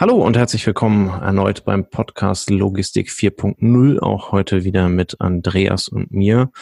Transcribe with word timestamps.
Hallo 0.00 0.14
und 0.24 0.36
herzlich 0.36 0.64
willkommen 0.64 1.08
erneut 1.08 1.64
beim 1.64 1.90
Podcast 1.90 2.50
Logistik 2.50 3.08
4.0, 3.08 3.98
auch 3.98 4.30
heute 4.30 4.62
wieder 4.62 4.88
mit 4.88 5.20
Andreas 5.20 5.88
und 5.88 6.12
mir. 6.12 6.52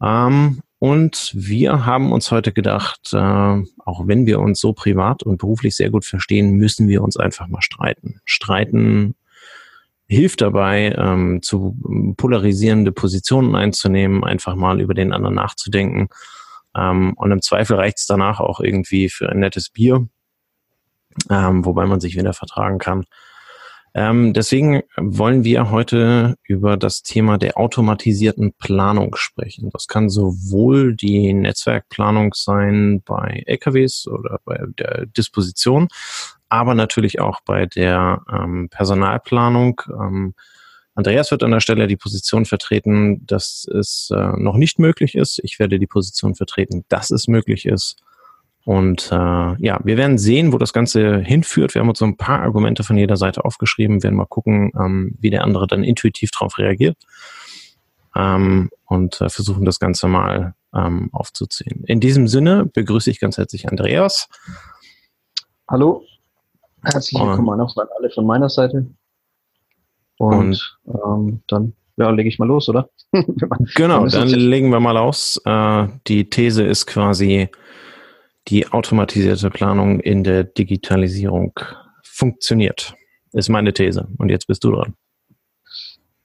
Ähm, 0.00 0.62
und 0.78 1.32
wir 1.34 1.84
haben 1.86 2.12
uns 2.12 2.30
heute 2.30 2.52
gedacht, 2.52 3.12
äh, 3.12 3.16
auch 3.16 4.06
wenn 4.06 4.26
wir 4.26 4.38
uns 4.38 4.60
so 4.60 4.74
privat 4.74 5.24
und 5.24 5.38
beruflich 5.38 5.74
sehr 5.74 5.90
gut 5.90 6.04
verstehen, 6.04 6.52
müssen 6.52 6.86
wir 6.86 7.02
uns 7.02 7.16
einfach 7.16 7.48
mal 7.48 7.62
streiten. 7.62 8.20
Streiten 8.24 9.16
hilft 10.06 10.40
dabei, 10.40 10.94
ähm, 10.96 11.42
zu 11.42 11.76
polarisierende 12.16 12.92
Positionen 12.92 13.56
einzunehmen, 13.56 14.22
einfach 14.22 14.54
mal 14.54 14.80
über 14.80 14.94
den 14.94 15.12
anderen 15.12 15.34
nachzudenken. 15.34 16.10
Ähm, 16.76 17.14
und 17.16 17.32
im 17.32 17.42
Zweifel 17.42 17.74
reicht 17.74 17.98
es 17.98 18.06
danach 18.06 18.38
auch 18.38 18.60
irgendwie 18.60 19.08
für 19.08 19.28
ein 19.30 19.40
nettes 19.40 19.68
Bier 19.68 20.06
ähm, 21.30 21.64
wobei 21.64 21.86
man 21.86 22.00
sich 22.00 22.16
wieder 22.16 22.32
vertragen 22.32 22.78
kann. 22.78 23.04
Ähm, 23.94 24.32
deswegen 24.34 24.82
wollen 24.96 25.44
wir 25.44 25.70
heute 25.70 26.36
über 26.44 26.76
das 26.76 27.02
Thema 27.02 27.38
der 27.38 27.56
automatisierten 27.56 28.52
Planung 28.52 29.16
sprechen. 29.16 29.70
Das 29.72 29.86
kann 29.86 30.10
sowohl 30.10 30.94
die 30.94 31.32
Netzwerkplanung 31.32 32.34
sein 32.34 33.02
bei 33.04 33.42
LKWs 33.46 34.06
oder 34.06 34.40
bei 34.44 34.58
der 34.78 35.06
Disposition, 35.06 35.88
aber 36.48 36.74
natürlich 36.74 37.20
auch 37.20 37.40
bei 37.44 37.66
der 37.66 38.22
ähm, 38.30 38.68
Personalplanung. 38.70 39.80
Ähm, 39.88 40.34
Andreas 40.94 41.30
wird 41.30 41.42
an 41.42 41.52
der 41.52 41.60
Stelle 41.60 41.86
die 41.86 41.96
Position 41.96 42.44
vertreten, 42.44 43.24
dass 43.26 43.66
es 43.72 44.10
äh, 44.12 44.32
noch 44.36 44.56
nicht 44.56 44.78
möglich 44.78 45.14
ist. 45.14 45.40
Ich 45.44 45.58
werde 45.58 45.78
die 45.78 45.86
Position 45.86 46.34
vertreten, 46.34 46.84
dass 46.88 47.10
es 47.10 47.28
möglich 47.28 47.66
ist. 47.66 48.02
Und 48.68 49.10
äh, 49.10 49.14
ja, 49.14 49.80
wir 49.82 49.96
werden 49.96 50.18
sehen, 50.18 50.52
wo 50.52 50.58
das 50.58 50.74
Ganze 50.74 51.20
hinführt. 51.20 51.72
Wir 51.72 51.80
haben 51.80 51.88
uns 51.88 52.00
so 52.00 52.04
ein 52.04 52.18
paar 52.18 52.42
Argumente 52.42 52.84
von 52.84 52.98
jeder 52.98 53.16
Seite 53.16 53.46
aufgeschrieben, 53.46 54.02
werden 54.02 54.14
mal 54.14 54.26
gucken, 54.26 54.72
ähm, 54.78 55.14
wie 55.18 55.30
der 55.30 55.42
andere 55.44 55.66
dann 55.66 55.82
intuitiv 55.82 56.30
darauf 56.32 56.58
reagiert 56.58 56.98
ähm, 58.14 58.68
und 58.84 59.22
äh, 59.22 59.30
versuchen 59.30 59.64
das 59.64 59.78
Ganze 59.80 60.06
mal 60.06 60.54
ähm, 60.74 61.08
aufzuziehen. 61.12 61.82
In 61.86 62.00
diesem 62.00 62.28
Sinne 62.28 62.66
begrüße 62.66 63.10
ich 63.10 63.20
ganz 63.20 63.38
herzlich 63.38 63.70
Andreas. 63.70 64.28
Hallo, 65.66 66.02
herzlich 66.84 67.18
willkommen 67.18 67.62
auch 67.62 67.74
an 67.74 67.88
alle 67.98 68.10
von 68.10 68.26
meiner 68.26 68.50
Seite. 68.50 68.86
Und, 70.18 70.78
und 70.84 71.02
ähm, 71.06 71.40
dann 71.46 71.72
ja, 71.96 72.10
lege 72.10 72.28
ich 72.28 72.38
mal 72.38 72.44
los, 72.44 72.68
oder? 72.68 72.90
genau, 73.76 74.06
dann 74.08 74.28
legen 74.28 74.68
wir 74.68 74.78
mal 74.78 74.92
los. 74.92 75.40
Äh, 75.46 75.88
die 76.06 76.28
These 76.28 76.64
ist 76.64 76.84
quasi, 76.84 77.48
die 78.48 78.66
automatisierte 78.66 79.50
Planung 79.50 80.00
in 80.00 80.24
der 80.24 80.44
Digitalisierung 80.44 81.52
funktioniert. 82.02 82.94
Ist 83.32 83.50
meine 83.50 83.72
These. 83.72 84.08
Und 84.16 84.30
jetzt 84.30 84.46
bist 84.46 84.64
du 84.64 84.72
dran. 84.72 84.94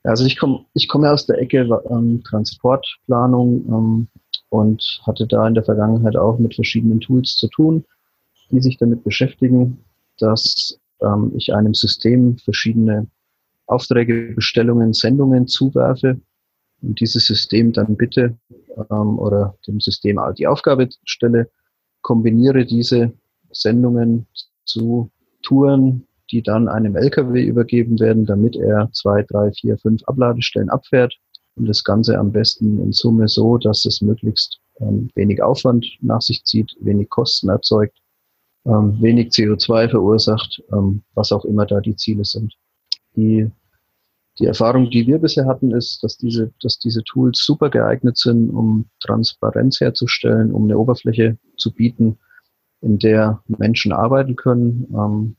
Also 0.03 0.25
ich 0.25 0.37
komme 0.37 0.65
ich 0.73 0.87
komme 0.87 1.11
aus 1.11 1.25
der 1.25 1.39
Ecke 1.39 1.67
ähm, 1.89 2.23
Transportplanung 2.27 3.65
ähm, 3.67 4.07
und 4.49 5.01
hatte 5.05 5.25
da 5.27 5.47
in 5.47 5.53
der 5.53 5.63
Vergangenheit 5.63 6.17
auch 6.17 6.39
mit 6.39 6.55
verschiedenen 6.55 6.99
Tools 6.99 7.35
zu 7.37 7.47
tun, 7.47 7.85
die 8.51 8.61
sich 8.61 8.77
damit 8.77 9.03
beschäftigen, 9.03 9.83
dass 10.17 10.77
ähm, 11.01 11.31
ich 11.35 11.53
einem 11.53 11.73
System 11.73 12.37
verschiedene 12.37 13.07
Aufträge, 13.67 14.33
Bestellungen, 14.35 14.93
Sendungen 14.93 15.47
zuwerfe 15.47 16.19
und 16.81 16.99
dieses 16.99 17.25
System 17.25 17.71
dann 17.71 17.95
bitte 17.95 18.37
ähm, 18.91 19.19
oder 19.19 19.57
dem 19.67 19.79
System 19.79 20.19
die 20.37 20.47
Aufgabe 20.47 20.89
stelle, 21.05 21.49
kombiniere 22.03 22.65
diese 22.65 23.11
Sendungen 23.51 24.27
zu 24.65 25.09
Touren, 25.41 26.07
die 26.31 26.43
dann 26.43 26.67
einem 26.67 26.95
LKW 26.95 27.43
übergeben 27.43 27.99
werden, 27.99 28.25
damit 28.25 28.55
er 28.55 28.89
zwei, 28.91 29.23
drei, 29.23 29.51
vier, 29.51 29.77
fünf 29.77 30.03
Abladestellen 30.05 30.69
abfährt 30.69 31.15
und 31.55 31.67
das 31.67 31.83
Ganze 31.83 32.17
am 32.17 32.31
besten 32.31 32.79
in 32.79 32.91
Summe 32.91 33.27
so, 33.27 33.57
dass 33.57 33.85
es 33.85 34.01
möglichst 34.01 34.59
ähm, 34.79 35.09
wenig 35.15 35.41
Aufwand 35.41 35.85
nach 36.01 36.21
sich 36.21 36.43
zieht, 36.43 36.75
wenig 36.79 37.09
Kosten 37.09 37.49
erzeugt, 37.49 37.97
ähm, 38.65 38.99
wenig 39.01 39.29
CO2 39.29 39.89
verursacht, 39.89 40.63
ähm, 40.71 41.03
was 41.13 41.31
auch 41.31 41.45
immer 41.45 41.65
da 41.65 41.79
die 41.81 41.95
Ziele 41.95 42.25
sind. 42.25 42.53
Die 43.15 43.49
die 44.39 44.45
Erfahrung, 44.45 44.89
die 44.89 45.05
wir 45.05 45.19
bisher 45.19 45.45
hatten, 45.45 45.71
ist, 45.71 46.03
dass 46.03 46.17
diese, 46.17 46.51
dass 46.61 46.79
diese 46.79 47.03
Tools 47.03 47.43
super 47.43 47.69
geeignet 47.69 48.17
sind, 48.17 48.49
um 48.49 48.85
Transparenz 48.99 49.79
herzustellen, 49.79 50.51
um 50.51 50.63
eine 50.63 50.77
Oberfläche 50.77 51.37
zu 51.57 51.71
bieten, 51.71 52.17
in 52.81 52.97
der 52.99 53.41
Menschen 53.47 53.93
arbeiten 53.93 54.35
können. 54.35 54.87
Ähm, 54.93 55.35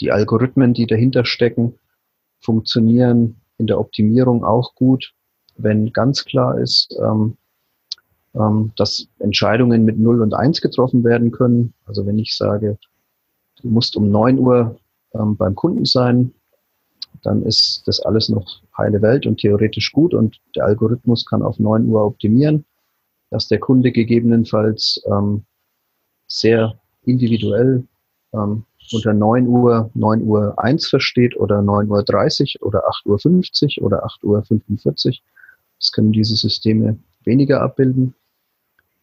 die 0.00 0.10
Algorithmen, 0.10 0.72
die 0.72 0.86
dahinter 0.86 1.24
stecken, 1.24 1.74
funktionieren 2.40 3.36
in 3.58 3.66
der 3.66 3.78
Optimierung 3.78 4.44
auch 4.44 4.74
gut, 4.74 5.12
wenn 5.56 5.92
ganz 5.92 6.24
klar 6.24 6.58
ist, 6.58 6.96
ähm, 6.98 7.36
ähm, 8.34 8.72
dass 8.76 9.06
Entscheidungen 9.18 9.84
mit 9.84 9.98
0 9.98 10.22
und 10.22 10.32
1 10.32 10.62
getroffen 10.62 11.04
werden 11.04 11.30
können. 11.30 11.74
Also 11.84 12.06
wenn 12.06 12.18
ich 12.18 12.34
sage, 12.36 12.78
du 13.60 13.68
musst 13.68 13.96
um 13.96 14.10
9 14.10 14.38
Uhr 14.38 14.78
ähm, 15.12 15.36
beim 15.36 15.54
Kunden 15.54 15.84
sein, 15.84 16.32
dann 17.22 17.42
ist 17.44 17.82
das 17.86 18.00
alles 18.00 18.28
noch 18.28 18.62
heile 18.76 19.02
Welt 19.02 19.26
und 19.26 19.40
theoretisch 19.40 19.92
gut 19.92 20.14
und 20.14 20.40
der 20.56 20.64
Algorithmus 20.64 21.26
kann 21.26 21.42
auf 21.42 21.58
9 21.58 21.86
Uhr 21.86 22.04
optimieren, 22.04 22.64
dass 23.30 23.48
der 23.48 23.60
Kunde 23.60 23.92
gegebenenfalls 23.92 25.02
ähm, 25.06 25.44
sehr 26.26 26.80
individuell 27.02 27.84
ähm, 28.32 28.64
unter 28.92 29.12
9 29.12 29.46
Uhr 29.46 29.90
9 29.94 30.22
Uhr 30.22 30.58
1 30.58 30.88
versteht 30.88 31.36
oder 31.36 31.62
9 31.62 31.90
Uhr 31.90 32.02
30 32.02 32.62
oder 32.62 32.88
8 32.88 33.06
Uhr 33.06 33.18
50 33.18 33.82
oder 33.82 34.04
8 34.04 34.24
Uhr 34.24 34.42
45. 34.42 35.22
Das 35.78 35.92
können 35.92 36.12
diese 36.12 36.36
Systeme 36.36 36.98
weniger 37.24 37.62
abbilden. 37.62 38.14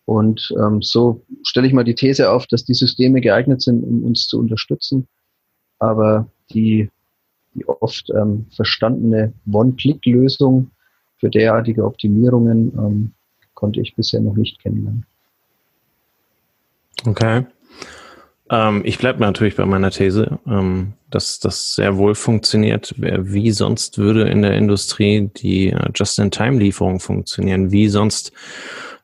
Und 0.06 0.54
ähm, 0.58 0.82
so 0.82 1.22
stelle 1.44 1.68
ich 1.68 1.74
mal 1.74 1.84
die 1.84 1.96
These 1.96 2.32
auf, 2.32 2.48
dass 2.48 2.64
die 2.64 2.74
Systeme 2.74 3.20
geeignet 3.22 3.62
sind, 3.62 3.84
um 3.84 4.04
uns 4.04 4.28
zu 4.28 4.40
unterstützen. 4.40 5.08
Aber 5.80 6.30
die 6.52 6.90
die 7.54 7.68
oft 7.68 8.10
ähm, 8.10 8.46
verstandene 8.50 9.34
One-Click-Lösung 9.52 10.72
für 11.18 11.30
derartige 11.30 11.84
Optimierungen 11.84 12.72
ähm, 12.78 13.12
konnte 13.54 13.82
ich 13.82 13.96
bisher 13.96 14.22
noch 14.22 14.36
nicht 14.36 14.60
kennenlernen. 14.60 15.06
Okay. 17.06 17.46
Ähm, 18.50 18.82
ich 18.86 18.98
bleibe 18.98 19.20
natürlich 19.20 19.56
bei 19.56 19.66
meiner 19.66 19.92
These, 19.92 20.40
ähm, 20.48 20.94
dass 21.10 21.40
das 21.40 21.76
sehr 21.76 21.98
wohl 21.98 22.16
funktioniert. 22.16 22.94
Wie 22.98 23.52
sonst 23.52 23.98
würde 23.98 24.30
in 24.30 24.42
der 24.42 24.54
Industrie 24.54 25.30
die 25.36 25.72
äh, 25.72 25.90
Just-in-Time-Lieferung 25.94 27.00
funktionieren? 27.00 27.72
Wie 27.72 27.90
sonst 27.90 28.32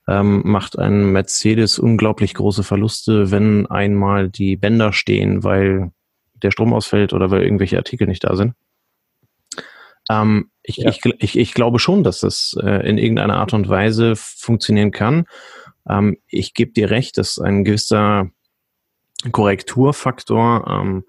ähm, 0.07 0.41
macht 0.45 0.77
ein 0.77 1.11
Mercedes 1.11 1.79
unglaublich 1.79 2.33
große 2.33 2.63
Verluste, 2.63 3.31
wenn 3.31 3.67
einmal 3.67 4.29
die 4.29 4.55
Bänder 4.55 4.93
stehen, 4.93 5.43
weil 5.43 5.91
der 6.43 6.51
Strom 6.51 6.73
ausfällt 6.73 7.13
oder 7.13 7.31
weil 7.31 7.43
irgendwelche 7.43 7.77
Artikel 7.77 8.07
nicht 8.07 8.23
da 8.23 8.35
sind. 8.35 8.53
Ähm, 10.09 10.51
ich, 10.63 10.77
ja. 10.77 10.89
ich, 10.89 11.01
ich, 11.19 11.37
ich, 11.37 11.53
glaube 11.53 11.79
schon, 11.79 12.03
dass 12.03 12.19
das 12.19 12.55
äh, 12.61 12.87
in 12.87 12.97
irgendeiner 12.97 13.37
Art 13.37 13.53
und 13.53 13.69
Weise 13.69 14.15
funktionieren 14.15 14.91
kann. 14.91 15.25
Ähm, 15.89 16.17
ich 16.27 16.53
gebe 16.53 16.73
dir 16.73 16.89
recht, 16.89 17.17
dass 17.17 17.39
ein 17.39 17.63
gewisser 17.63 18.29
Korrekturfaktor 19.31 20.67
ähm, 20.67 21.03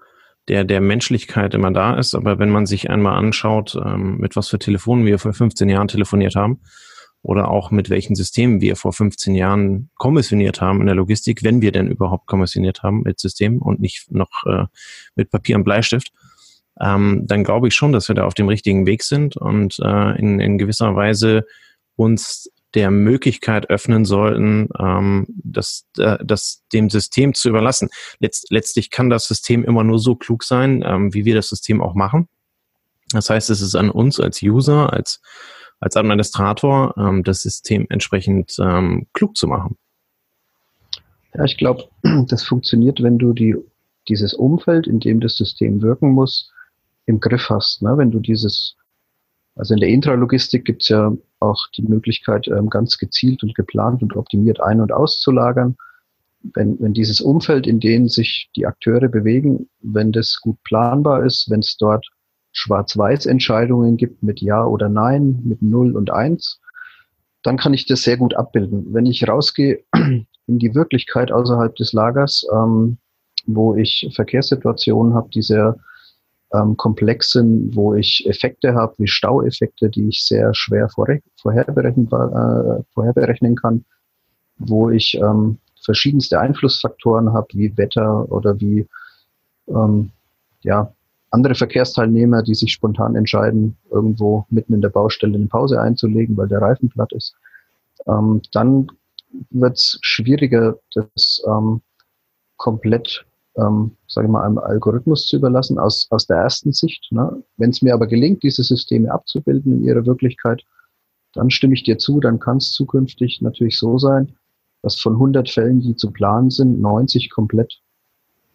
der 0.47 0.63
der 0.63 0.81
Menschlichkeit 0.81 1.53
immer 1.53 1.71
da 1.71 1.95
ist. 1.95 2.15
Aber 2.15 2.39
wenn 2.39 2.49
man 2.49 2.65
sich 2.65 2.89
einmal 2.89 3.17
anschaut, 3.17 3.75
ähm, 3.83 4.17
mit 4.17 4.35
was 4.35 4.49
für 4.49 4.59
Telefonen 4.59 5.05
wir 5.05 5.19
vor 5.19 5.33
15 5.33 5.69
Jahren 5.69 5.87
telefoniert 5.87 6.35
haben, 6.35 6.61
oder 7.25 7.49
auch 7.49 7.71
mit 7.71 7.89
welchen 7.89 8.15
Systemen 8.15 8.61
wir 8.61 8.75
vor 8.75 8.93
15 8.93 9.35
Jahren 9.35 9.89
kommissioniert 9.95 10.61
haben 10.61 10.79
in 10.79 10.85
der 10.85 10.95
Logistik, 10.95 11.43
wenn 11.43 11.61
wir 11.61 11.71
denn 11.71 11.87
überhaupt 11.87 12.27
kommissioniert 12.27 12.83
haben 12.83 13.01
mit 13.01 13.19
Systemen 13.19 13.59
und 13.59 13.79
nicht 13.79 14.11
noch 14.11 14.45
äh, 14.45 14.65
mit 15.15 15.31
Papier 15.31 15.55
und 15.55 15.63
Bleistift, 15.63 16.11
ähm, 16.79 17.23
dann 17.25 17.43
glaube 17.43 17.67
ich 17.67 17.75
schon, 17.75 17.91
dass 17.91 18.07
wir 18.07 18.15
da 18.15 18.25
auf 18.25 18.35
dem 18.35 18.47
richtigen 18.47 18.85
Weg 18.85 19.03
sind 19.03 19.37
und 19.37 19.79
äh, 19.79 20.19
in, 20.19 20.39
in 20.39 20.57
gewisser 20.57 20.95
Weise 20.95 21.45
uns 21.95 22.51
der 22.75 22.91
Möglichkeit 22.91 23.69
öffnen 23.69 24.05
sollten, 24.05 24.69
ähm, 24.77 25.25
das, 25.43 25.87
äh, 25.97 26.17
das 26.23 26.63
dem 26.73 26.89
System 26.89 27.33
zu 27.33 27.49
überlassen. 27.49 27.89
Letzt, 28.19 28.51
letztlich 28.51 28.91
kann 28.91 29.09
das 29.09 29.27
System 29.27 29.63
immer 29.63 29.83
nur 29.83 29.97
so 29.97 30.15
klug 30.15 30.43
sein, 30.43 30.83
ähm, 30.85 31.13
wie 31.13 31.25
wir 31.25 31.33
das 31.35 31.49
System 31.49 31.81
auch 31.81 31.95
machen. 31.95 32.27
Das 33.11 33.29
heißt, 33.29 33.49
es 33.49 33.61
ist 33.61 33.75
an 33.75 33.89
uns 33.89 34.19
als 34.19 34.41
User, 34.43 34.91
als 34.91 35.21
als 35.85 35.95
Administrator 35.95 36.95
ähm, 36.97 37.23
das 37.23 37.43
System 37.43 37.85
entsprechend 37.89 38.55
ähm, 38.59 39.05
klug 39.13 39.37
zu 39.37 39.47
machen. 39.47 39.77
Ja, 41.35 41.43
ich 41.43 41.57
glaube, 41.57 41.83
das 42.27 42.43
funktioniert, 42.43 43.03
wenn 43.03 43.19
du 43.19 43.33
die, 43.33 43.55
dieses 44.09 44.33
Umfeld, 44.33 44.87
in 44.87 44.99
dem 44.99 45.19
das 45.19 45.37
System 45.37 45.83
wirken 45.83 46.09
muss, 46.09 46.51
im 47.05 47.19
Griff 47.19 47.49
hast. 47.49 47.83
Ne? 47.83 47.95
Wenn 47.97 48.09
du 48.09 48.19
dieses, 48.19 48.75
also 49.55 49.75
in 49.75 49.79
der 49.79 49.89
Intralogistik 49.89 50.65
gibt 50.65 50.81
es 50.81 50.89
ja 50.89 51.15
auch 51.39 51.61
die 51.77 51.83
Möglichkeit, 51.83 52.47
ähm, 52.47 52.71
ganz 52.71 52.97
gezielt 52.97 53.43
und 53.43 53.53
geplant 53.53 54.01
und 54.01 54.15
optimiert 54.15 54.59
ein- 54.59 54.81
und 54.81 54.91
auszulagern. 54.91 55.77
wenn, 56.55 56.79
wenn 56.79 56.93
dieses 56.93 57.21
Umfeld, 57.21 57.67
in 57.67 57.79
dem 57.79 58.07
sich 58.09 58.49
die 58.55 58.65
Akteure 58.65 59.07
bewegen, 59.07 59.69
wenn 59.81 60.11
das 60.11 60.39
gut 60.41 60.57
planbar 60.63 61.23
ist, 61.23 61.47
wenn 61.47 61.59
es 61.59 61.77
dort 61.77 62.07
Schwarz-Weiß-Entscheidungen 62.55 63.97
gibt 63.97 64.23
mit 64.23 64.41
Ja 64.41 64.65
oder 64.65 64.89
Nein, 64.89 65.41
mit 65.43 65.61
Null 65.61 65.95
und 65.95 66.09
Eins, 66.09 66.61
dann 67.43 67.57
kann 67.57 67.73
ich 67.73 67.85
das 67.85 68.01
sehr 68.01 68.17
gut 68.17 68.33
abbilden. 68.33 68.93
Wenn 68.93 69.05
ich 69.05 69.27
rausgehe 69.27 69.83
in 69.93 70.25
die 70.47 70.73
Wirklichkeit 70.73 71.31
außerhalb 71.31 71.75
des 71.75 71.93
Lagers, 71.93 72.47
ähm, 72.51 72.97
wo 73.45 73.75
ich 73.75 74.09
Verkehrssituationen 74.15 75.13
habe, 75.13 75.29
die 75.29 75.41
sehr 75.41 75.77
ähm, 76.53 76.77
komplex 76.77 77.31
sind, 77.31 77.75
wo 77.75 77.93
ich 77.93 78.25
Effekte 78.25 78.73
habe, 78.73 78.95
wie 78.97 79.07
Staueffekte, 79.07 79.89
die 79.89 80.07
ich 80.07 80.23
sehr 80.23 80.53
schwer 80.53 80.89
vorherberechnen, 80.89 82.07
äh, 82.07 82.83
vorherberechnen 82.93 83.55
kann, 83.55 83.85
wo 84.57 84.89
ich 84.89 85.15
ähm, 85.15 85.57
verschiedenste 85.83 86.39
Einflussfaktoren 86.39 87.33
habe, 87.33 87.47
wie 87.53 87.77
Wetter 87.77 88.31
oder 88.31 88.59
wie 88.59 88.87
ähm, 89.67 90.11
ja, 90.63 90.94
andere 91.35 91.55
Verkehrsteilnehmer, 91.55 92.41
die 92.41 92.55
sich 92.55 92.71
spontan 92.71 93.15
entscheiden, 93.15 93.75
irgendwo 93.91 94.45
mitten 94.49 94.73
in 94.73 94.81
der 94.81 94.89
Baustelle 94.89 95.35
eine 95.35 95.47
Pause 95.47 95.81
einzulegen, 95.81 96.37
weil 96.37 96.47
der 96.47 96.61
Reifen 96.61 96.89
platt 96.89 97.11
ist, 97.13 97.35
ähm, 98.07 98.41
dann 98.53 98.87
wird 99.49 99.75
es 99.75 99.99
schwieriger, 100.01 100.79
das 100.93 101.43
ähm, 101.45 101.81
komplett, 102.55 103.25
ähm, 103.57 103.91
sage 104.07 104.27
ich 104.27 104.31
mal, 104.31 104.45
einem 104.45 104.57
Algorithmus 104.57 105.27
zu 105.27 105.35
überlassen 105.35 105.77
aus, 105.77 106.07
aus 106.09 106.25
der 106.25 106.37
ersten 106.37 106.71
Sicht. 106.71 107.07
Ne? 107.11 107.43
Wenn 107.57 107.71
es 107.71 107.81
mir 107.81 107.93
aber 107.93 108.07
gelingt, 108.07 108.43
diese 108.43 108.63
Systeme 108.63 109.11
abzubilden 109.11 109.73
in 109.73 109.83
ihrer 109.83 110.05
Wirklichkeit, 110.05 110.63
dann 111.33 111.49
stimme 111.49 111.73
ich 111.73 111.83
dir 111.83 111.97
zu, 111.97 112.21
dann 112.21 112.39
kann 112.39 112.57
es 112.57 112.71
zukünftig 112.71 113.41
natürlich 113.41 113.77
so 113.77 113.97
sein, 113.97 114.35
dass 114.81 114.99
von 114.99 115.13
100 115.13 115.49
Fällen, 115.49 115.81
die 115.81 115.95
zu 115.95 116.11
planen 116.11 116.49
sind, 116.49 116.79
90 116.79 117.29
komplett 117.29 117.81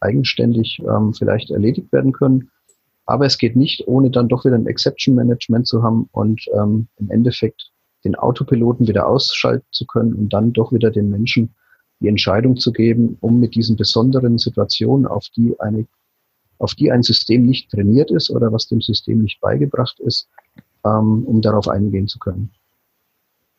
eigenständig 0.01 0.81
ähm, 0.81 1.13
vielleicht 1.13 1.51
erledigt 1.51 1.93
werden 1.93 2.13
können. 2.13 2.51
Aber 3.11 3.27
es 3.27 3.39
geht 3.39 3.57
nicht, 3.57 3.89
ohne 3.89 4.09
dann 4.09 4.29
doch 4.29 4.45
wieder 4.45 4.55
ein 4.55 4.69
Exception 4.69 5.17
Management 5.17 5.67
zu 5.67 5.83
haben 5.83 6.09
und 6.13 6.43
ähm, 6.55 6.87
im 6.99 7.11
Endeffekt 7.11 7.73
den 8.05 8.15
Autopiloten 8.15 8.87
wieder 8.87 9.09
ausschalten 9.09 9.67
zu 9.73 9.85
können 9.85 10.15
und 10.15 10.33
dann 10.33 10.53
doch 10.53 10.73
wieder 10.73 10.93
den 10.93 11.11
Menschen 11.11 11.53
die 11.99 12.07
Entscheidung 12.07 12.57
zu 12.57 12.71
geben, 12.71 13.19
um 13.21 13.41
mit 13.41 13.57
diesen 13.57 13.77
besonderen 13.77 14.39
Situationen, 14.39 15.07
auf 15.07 15.27
die 15.37 15.59
eine, 15.59 15.89
auf 16.59 16.77
die 16.77 16.93
ein 16.93 17.03
System 17.03 17.47
nicht 17.47 17.69
trainiert 17.69 18.13
ist 18.13 18.31
oder 18.31 18.53
was 18.53 18.69
dem 18.69 18.81
System 18.81 19.19
nicht 19.19 19.41
beigebracht 19.41 19.99
ist, 19.99 20.29
ähm, 20.85 21.25
um 21.25 21.43
darauf 21.43 21.67
eingehen 21.67 22.07
zu 22.07 22.21
können. 22.21 22.53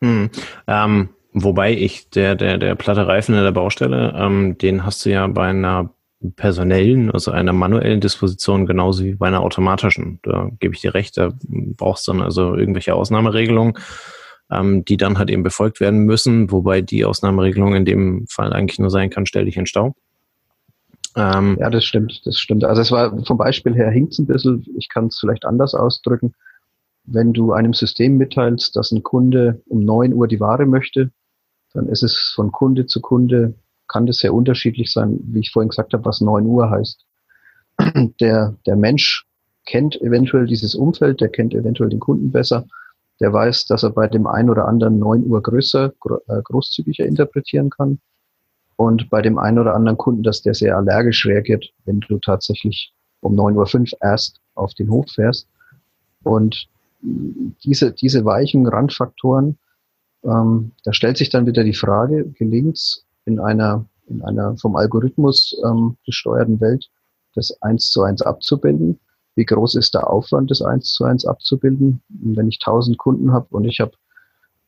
Hm. 0.00 0.30
Ähm, 0.66 1.10
wobei 1.34 1.76
ich, 1.76 2.08
der, 2.08 2.36
der, 2.36 2.56
der 2.56 2.74
platte 2.74 3.06
Reifen 3.06 3.34
in 3.34 3.44
der 3.44 3.52
Baustelle, 3.52 4.14
ähm, 4.16 4.56
den 4.56 4.86
hast 4.86 5.04
du 5.04 5.10
ja 5.10 5.26
bei 5.26 5.48
einer 5.48 5.90
personellen, 6.36 7.10
also 7.10 7.30
einer 7.30 7.52
manuellen 7.52 8.00
Disposition 8.00 8.66
genauso 8.66 9.04
wie 9.04 9.14
bei 9.14 9.26
einer 9.26 9.40
automatischen. 9.40 10.20
Da 10.22 10.50
gebe 10.60 10.74
ich 10.74 10.80
dir 10.80 10.94
recht, 10.94 11.18
da 11.18 11.32
brauchst 11.48 12.06
du 12.06 12.12
dann 12.12 12.22
also 12.22 12.54
irgendwelche 12.54 12.94
Ausnahmeregelungen, 12.94 13.74
ähm, 14.50 14.84
die 14.84 14.96
dann 14.96 15.18
halt 15.18 15.30
eben 15.30 15.42
befolgt 15.42 15.80
werden 15.80 16.04
müssen, 16.04 16.50
wobei 16.50 16.80
die 16.80 17.04
Ausnahmeregelung 17.04 17.74
in 17.74 17.84
dem 17.84 18.26
Fall 18.28 18.52
eigentlich 18.52 18.78
nur 18.78 18.90
sein 18.90 19.10
kann, 19.10 19.26
stell 19.26 19.44
dich 19.44 19.56
in 19.56 19.66
Stau. 19.66 19.94
Ähm, 21.16 21.58
ja, 21.60 21.68
das 21.68 21.84
stimmt, 21.84 22.22
das 22.24 22.38
stimmt. 22.38 22.64
Also 22.64 22.80
es 22.80 22.90
war 22.90 23.22
vom 23.24 23.36
Beispiel 23.36 23.74
her 23.74 23.90
hinkt 23.90 24.12
es 24.12 24.18
ein 24.18 24.26
bisschen, 24.26 24.64
ich 24.78 24.88
kann 24.88 25.06
es 25.06 25.18
vielleicht 25.18 25.44
anders 25.44 25.74
ausdrücken. 25.74 26.34
Wenn 27.04 27.32
du 27.32 27.52
einem 27.52 27.74
System 27.74 28.16
mitteilst, 28.16 28.76
dass 28.76 28.92
ein 28.92 29.02
Kunde 29.02 29.60
um 29.66 29.84
neun 29.84 30.14
Uhr 30.14 30.28
die 30.28 30.40
Ware 30.40 30.66
möchte, 30.66 31.10
dann 31.74 31.88
ist 31.88 32.02
es 32.02 32.32
von 32.34 32.52
Kunde 32.52 32.86
zu 32.86 33.00
Kunde 33.00 33.54
kann 33.92 34.06
das 34.06 34.18
sehr 34.18 34.32
unterschiedlich 34.32 34.90
sein, 34.90 35.20
wie 35.24 35.40
ich 35.40 35.50
vorhin 35.50 35.68
gesagt 35.68 35.92
habe, 35.92 36.04
was 36.04 36.20
9 36.20 36.46
Uhr 36.46 36.70
heißt. 36.70 37.04
Der, 38.20 38.54
der 38.66 38.76
Mensch 38.76 39.26
kennt 39.66 40.00
eventuell 40.00 40.46
dieses 40.46 40.74
Umfeld, 40.74 41.20
der 41.20 41.28
kennt 41.28 41.54
eventuell 41.54 41.88
den 41.88 42.00
Kunden 42.00 42.30
besser, 42.30 42.66
der 43.20 43.32
weiß, 43.32 43.66
dass 43.66 43.82
er 43.82 43.90
bei 43.90 44.08
dem 44.08 44.26
einen 44.26 44.50
oder 44.50 44.66
anderen 44.66 44.98
9 44.98 45.26
Uhr 45.26 45.42
größer, 45.42 45.92
äh, 46.26 46.42
großzügiger 46.42 47.06
interpretieren 47.06 47.70
kann. 47.70 48.00
Und 48.76 49.10
bei 49.10 49.22
dem 49.22 49.38
einen 49.38 49.58
oder 49.58 49.74
anderen 49.74 49.98
Kunden, 49.98 50.22
dass 50.22 50.42
der 50.42 50.54
sehr 50.54 50.76
allergisch 50.76 51.24
reagiert, 51.26 51.72
wenn 51.84 52.00
du 52.00 52.18
tatsächlich 52.18 52.92
um 53.20 53.34
9.05 53.34 53.92
Uhr 53.92 53.98
erst 54.00 54.40
auf 54.54 54.74
den 54.74 54.90
Hof 54.90 55.06
fährst. 55.14 55.48
Und 56.24 56.68
diese, 57.64 57.92
diese 57.92 58.24
weichen 58.24 58.66
Randfaktoren, 58.66 59.58
ähm, 60.24 60.72
da 60.84 60.92
stellt 60.92 61.16
sich 61.16 61.30
dann 61.30 61.46
wieder 61.46 61.64
die 61.64 61.74
Frage, 61.74 62.28
gelingt 62.38 62.76
es 62.76 63.04
in 63.24 63.38
einer, 63.38 63.84
in 64.06 64.22
einer 64.22 64.56
vom 64.56 64.76
Algorithmus 64.76 65.56
ähm, 65.64 65.96
gesteuerten 66.04 66.60
Welt 66.60 66.88
das 67.34 67.56
eins 67.62 67.90
zu 67.90 68.02
eins 68.02 68.22
abzubilden. 68.22 69.00
Wie 69.34 69.44
groß 69.44 69.76
ist 69.76 69.94
der 69.94 70.10
Aufwand, 70.10 70.50
das 70.50 70.60
eins 70.60 70.92
zu 70.92 71.04
eins 71.04 71.24
abzubilden? 71.24 72.02
Und 72.22 72.36
wenn 72.36 72.48
ich 72.48 72.58
tausend 72.58 72.98
Kunden 72.98 73.32
habe 73.32 73.46
und 73.50 73.64
ich 73.64 73.80
habe 73.80 73.92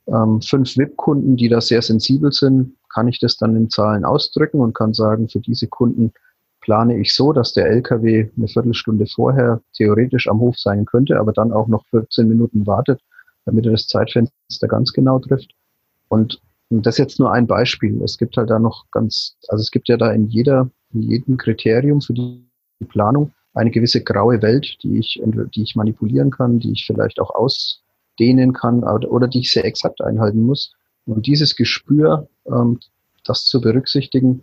ähm, 0.06 0.40
fünf 0.40 0.76
VIP-Kunden, 0.76 1.36
die 1.36 1.48
da 1.48 1.60
sehr 1.60 1.82
sensibel 1.82 2.32
sind, 2.32 2.76
kann 2.92 3.08
ich 3.08 3.20
das 3.20 3.36
dann 3.36 3.56
in 3.56 3.70
Zahlen 3.70 4.04
ausdrücken 4.04 4.60
und 4.60 4.74
kann 4.74 4.94
sagen, 4.94 5.28
für 5.28 5.40
diese 5.40 5.66
Kunden 5.66 6.12
plane 6.60 6.98
ich 6.98 7.12
so, 7.12 7.32
dass 7.32 7.52
der 7.52 7.66
LKW 7.66 8.30
eine 8.36 8.48
Viertelstunde 8.48 9.06
vorher 9.06 9.60
theoretisch 9.74 10.28
am 10.28 10.40
Hof 10.40 10.56
sein 10.58 10.86
könnte, 10.86 11.18
aber 11.18 11.32
dann 11.32 11.52
auch 11.52 11.68
noch 11.68 11.84
14 11.90 12.26
Minuten 12.26 12.66
wartet, 12.66 13.02
damit 13.44 13.66
er 13.66 13.72
das 13.72 13.86
Zeitfenster 13.86 14.68
ganz 14.68 14.92
genau 14.92 15.18
trifft. 15.18 15.54
Und 16.08 16.40
und 16.70 16.86
das 16.86 16.94
ist 16.94 16.98
jetzt 16.98 17.20
nur 17.20 17.32
ein 17.32 17.46
Beispiel. 17.46 18.02
Es 18.02 18.18
gibt 18.18 18.36
halt 18.36 18.50
da 18.50 18.58
noch 18.58 18.86
ganz, 18.90 19.36
also 19.48 19.60
es 19.60 19.70
gibt 19.70 19.88
ja 19.88 19.96
da 19.96 20.12
in 20.12 20.26
jeder, 20.28 20.70
in 20.92 21.02
jedem 21.02 21.36
Kriterium 21.36 22.00
für 22.00 22.14
die 22.14 22.46
Planung 22.88 23.32
eine 23.54 23.70
gewisse 23.70 24.02
graue 24.02 24.42
Welt, 24.42 24.78
die 24.82 24.98
ich, 24.98 25.20
die 25.24 25.62
ich 25.62 25.76
manipulieren 25.76 26.30
kann, 26.30 26.58
die 26.58 26.72
ich 26.72 26.86
vielleicht 26.86 27.20
auch 27.20 27.30
ausdehnen 27.30 28.52
kann 28.52 28.82
oder, 28.82 29.10
oder 29.10 29.28
die 29.28 29.40
ich 29.40 29.52
sehr 29.52 29.64
exakt 29.64 30.00
einhalten 30.02 30.42
muss. 30.42 30.74
Und 31.06 31.26
dieses 31.26 31.54
Gespür, 31.54 32.28
ähm, 32.46 32.80
das 33.24 33.46
zu 33.46 33.60
berücksichtigen, 33.60 34.42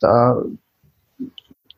da, 0.00 0.42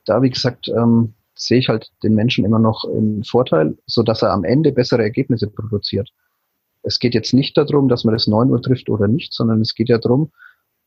da 0.05 0.23
wie 0.23 0.31
gesagt, 0.31 0.69
ähm, 0.69 1.14
sehe 1.35 1.58
ich 1.58 1.69
halt 1.69 1.91
den 2.02 2.14
Menschen 2.14 2.44
immer 2.44 2.58
noch 2.58 2.85
im 2.85 3.25
Vorteil, 3.25 3.76
so 3.87 4.02
dass 4.02 4.23
er 4.23 4.32
am 4.32 4.44
Ende 4.44 4.73
bessere 4.73 5.02
Ergebnisse 5.02 5.49
produziert 5.49 6.11
es 6.82 6.99
geht 6.99 7.15
jetzt 7.15 7.35
nicht 7.35 7.56
darum, 7.56 7.88
dass 7.88 8.05
man 8.05 8.15
das 8.15 8.27
9 8.27 8.50
Uhr 8.50 8.62
trifft 8.62 8.88
oder 8.88 9.09
nicht, 9.09 9.32
sondern 9.32 9.61
es 9.61 9.75
geht 9.75 9.88
ja 9.88 9.99
darum, 9.99 10.31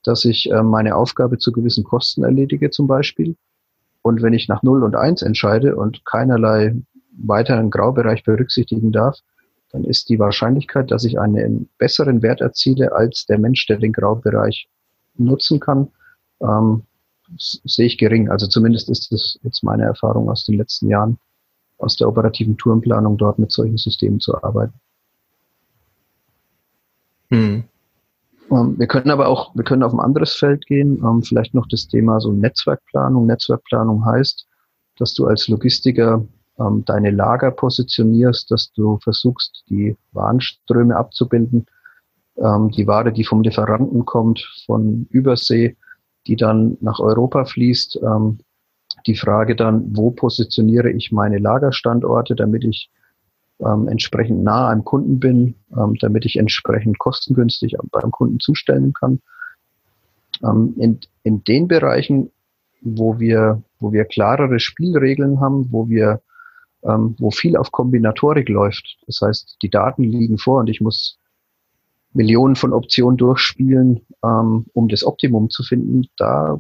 dass 0.04 0.26
ich 0.26 0.52
äh, 0.52 0.64
meine 0.64 0.96
Aufgabe 0.96 1.38
zu 1.38 1.52
gewissen 1.52 1.84
Kosten 1.84 2.24
erledige 2.24 2.70
zum 2.72 2.88
Beispiel. 2.88 3.36
Und 4.02 4.22
wenn 4.22 4.34
ich 4.34 4.48
nach 4.48 4.64
0 4.64 4.84
und 4.84 4.96
1 4.96 5.22
entscheide 5.22 5.76
und 5.76 6.06
keinerlei 6.06 6.76
weiteren 7.18 7.70
Graubereich 7.70 8.24
berücksichtigen 8.24 8.92
darf, 8.92 9.20
dann 9.72 9.84
ist 9.84 10.10
die 10.10 10.20
Wahrscheinlichkeit, 10.20 10.92
dass 10.92 11.04
ich 11.04 11.20
einen 11.20 11.70
besseren 11.78 12.22
Wert 12.22 12.42
erziele 12.42 12.92
als 12.92 13.26
der 13.26 13.40
Mensch, 13.40 13.66
der 13.68 13.78
den 13.78 13.94
Graubereich 13.94 14.68
nutzen 15.16 15.60
kann, 15.60 15.90
ähm, 16.42 16.84
sehe 17.38 17.88
ich 17.88 17.98
gering. 17.98 18.30
Also 18.30 18.48
zumindest 18.48 18.90
ist 18.90 19.12
das 19.12 19.40
jetzt 19.42 19.64
meine 19.64 19.84
Erfahrung 19.84 20.30
aus 20.30 20.46
den 20.46 20.58
letzten 20.58 20.90
Jahren, 20.90 21.18
aus 21.78 21.96
der 21.96 22.08
operativen 22.08 22.58
Tourenplanung 22.58 23.18
dort 23.18 23.40
mit 23.40 23.52
solchen 23.52 23.78
Systemen 23.78 24.20
zu 24.20 24.36
arbeiten. 24.44 24.74
Mhm. 27.30 27.64
wir 28.50 28.88
können 28.88 29.10
aber 29.10 29.28
auch, 29.28 29.56
wir 29.56 29.64
können 29.64 29.84
auf 29.84 29.94
ein 29.94 30.00
anderes 30.00 30.34
Feld 30.34 30.66
gehen, 30.68 31.02
ähm, 31.04 31.24
vielleicht 31.24 31.54
noch 31.54 31.68
das 31.68 31.88
Thema 31.88 32.20
so 32.20 32.32
Netzwerkplanung. 32.32 33.26
Netzwerkplanung 33.26 34.06
heißt, 34.06 34.48
dass 34.98 35.14
du 35.14 35.26
als 35.26 35.48
Logistiker 35.48 36.24
ähm, 36.60 36.84
deine 36.86 37.12
Lager 37.12 37.52
positionierst, 37.52 38.52
dass 38.52 38.72
du 38.74 39.00
versuchst, 39.00 39.64
die 39.70 39.96
Warenströme 40.12 40.96
abzubilden, 40.96 41.66
ähm, 42.38 42.70
die 42.70 42.88
Ware, 42.88 43.12
die 43.12 43.24
vom 43.24 43.42
Lieferanten 43.42 44.06
kommt, 44.06 44.48
von 44.66 45.08
Übersee, 45.10 45.76
die 46.28 46.36
dann 46.36 46.78
nach 46.82 47.00
Europa 47.00 47.46
fließt. 47.46 48.00
Ähm, 48.04 48.40
die 49.08 49.16
Frage 49.16 49.56
dann, 49.56 49.96
wo 49.96 50.12
positioniere 50.12 50.92
ich 50.92 51.12
meine 51.12 51.40
Lagerstandorte, 51.40 52.36
damit 52.36 52.64
ich 52.64 52.90
ähm, 53.66 53.88
entsprechend 53.88 54.44
nah 54.44 54.70
am 54.70 54.84
Kunden 54.84 55.20
bin, 55.20 55.56
ähm, 55.78 55.96
damit 56.00 56.26
ich 56.26 56.38
entsprechend 56.38 57.00
kostengünstig 57.00 57.76
beim 57.92 58.12
Kunden 58.12 58.40
zustellen 58.40 58.94
kann. 58.94 59.22
Ähm, 60.44 60.74
in, 60.78 61.00
in 61.24 61.44
den 61.44 61.68
Bereichen, 61.68 62.32
wo 62.82 63.20
wir, 63.20 63.62
wo 63.80 63.94
wir 63.94 64.06
klarere 64.06 64.60
Spielregeln 64.60 65.40
haben, 65.40 65.72
wo 65.72 65.88
wir, 65.88 66.22
ähm, 66.84 67.16
wo 67.20 67.32
viel 67.32 67.56
auf 67.56 67.72
Kombinatorik 67.72 68.50
läuft. 68.50 68.98
Das 69.08 69.22
heißt, 69.22 69.58
die 69.62 69.70
Daten 69.70 70.04
liegen 70.04 70.38
vor 70.38 70.60
und 70.60 70.70
ich 70.70 70.82
muss 70.82 71.18
Millionen 72.14 72.56
von 72.56 72.74
Optionen 72.74 73.18
durchspielen, 73.18 74.02
ähm, 74.24 74.66
um 74.74 74.88
das 74.90 75.04
Optimum 75.04 75.50
zu 75.50 75.64
finden. 75.64 76.08
Da, 76.18 76.60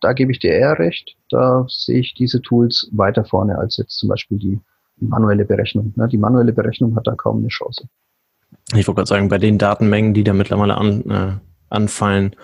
da 0.00 0.12
gebe 0.12 0.32
ich 0.32 0.38
dir 0.38 0.52
eher 0.52 0.78
recht. 0.78 1.16
Da 1.28 1.66
sehe 1.68 2.00
ich 2.00 2.14
diese 2.14 2.40
Tools 2.40 2.88
weiter 2.92 3.24
vorne 3.24 3.58
als 3.58 3.76
jetzt 3.76 3.98
zum 3.98 4.08
Beispiel 4.08 4.38
die 4.38 4.60
manuelle 4.96 5.44
Berechnung. 5.44 5.92
Ne? 5.96 6.08
Die 6.08 6.18
manuelle 6.18 6.52
Berechnung 6.52 6.96
hat 6.96 7.06
da 7.06 7.14
kaum 7.14 7.38
eine 7.38 7.48
Chance. 7.48 7.88
Ich 8.68 8.86
wollte 8.86 8.94
gerade 8.94 9.08
sagen, 9.08 9.28
bei 9.28 9.38
den 9.38 9.58
Datenmengen, 9.58 10.14
die 10.14 10.24
da 10.24 10.32
mittlerweile 10.32 10.76
an, 10.76 11.10
äh, 11.10 11.32
anfallen, 11.68 12.36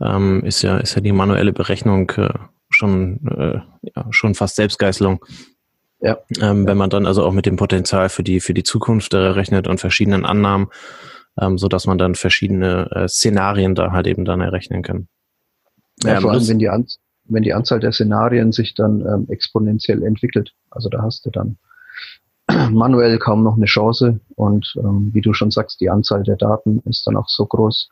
ähm, 0.00 0.44
ist 0.44 0.62
ja, 0.62 0.78
ist 0.78 0.94
ja 0.94 1.00
die 1.00 1.12
manuelle 1.12 1.52
Berechnung 1.52 2.10
äh, 2.16 2.28
schon, 2.70 3.20
äh, 3.26 3.60
ja, 3.94 4.06
schon 4.10 4.34
fast 4.34 4.56
Selbstgeißelung. 4.56 5.24
Ja. 6.00 6.18
Ähm, 6.40 6.66
wenn 6.66 6.76
man 6.76 6.90
dann 6.90 7.06
also 7.06 7.24
auch 7.24 7.32
mit 7.32 7.46
dem 7.46 7.56
Potenzial 7.56 8.08
für 8.08 8.22
die, 8.22 8.40
für 8.40 8.54
die 8.54 8.62
Zukunft 8.62 9.14
äh, 9.14 9.18
rechnet 9.18 9.66
und 9.66 9.80
verschiedenen 9.80 10.24
Annahmen, 10.24 10.68
ähm, 11.40 11.58
so 11.58 11.68
dass 11.68 11.86
man 11.86 11.98
dann 11.98 12.14
verschiedene 12.14 12.90
äh, 12.92 13.08
Szenarien 13.08 13.74
da 13.74 13.92
halt 13.92 14.06
eben 14.06 14.24
dann 14.24 14.40
errechnen 14.40 14.82
kann. 14.82 15.08
Ja, 16.04 16.14
ja 16.14 16.20
vor 16.20 16.30
allem, 16.30 16.46
wenn 16.46 16.58
die, 16.60 16.68
An 16.68 16.86
wenn 17.24 17.42
die 17.42 17.52
Anzahl 17.52 17.80
der 17.80 17.92
Szenarien 17.92 18.52
sich 18.52 18.74
dann 18.74 19.00
ähm, 19.00 19.26
exponentiell 19.28 20.02
entwickelt. 20.04 20.54
Also 20.70 20.88
da 20.88 21.02
hast 21.02 21.26
du 21.26 21.30
dann 21.30 21.58
manuell 22.70 23.18
kaum 23.18 23.42
noch 23.42 23.56
eine 23.56 23.66
Chance 23.66 24.20
und 24.36 24.74
ähm, 24.78 25.10
wie 25.12 25.20
du 25.20 25.32
schon 25.32 25.50
sagst, 25.50 25.80
die 25.80 25.90
Anzahl 25.90 26.22
der 26.22 26.36
Daten 26.36 26.82
ist 26.86 27.06
dann 27.06 27.16
auch 27.16 27.28
so 27.28 27.46
groß, 27.46 27.90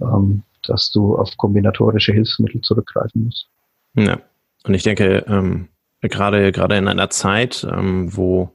ähm, 0.00 0.42
dass 0.62 0.90
du 0.90 1.16
auf 1.16 1.36
kombinatorische 1.36 2.12
Hilfsmittel 2.12 2.60
zurückgreifen 2.60 3.24
musst. 3.24 3.48
Ja, 3.94 4.18
und 4.64 4.74
ich 4.74 4.82
denke, 4.82 5.24
ähm, 5.28 5.68
gerade 6.00 6.52
gerade 6.52 6.76
in 6.76 6.88
einer 6.88 7.10
Zeit, 7.10 7.66
ähm, 7.70 8.14
wo 8.14 8.52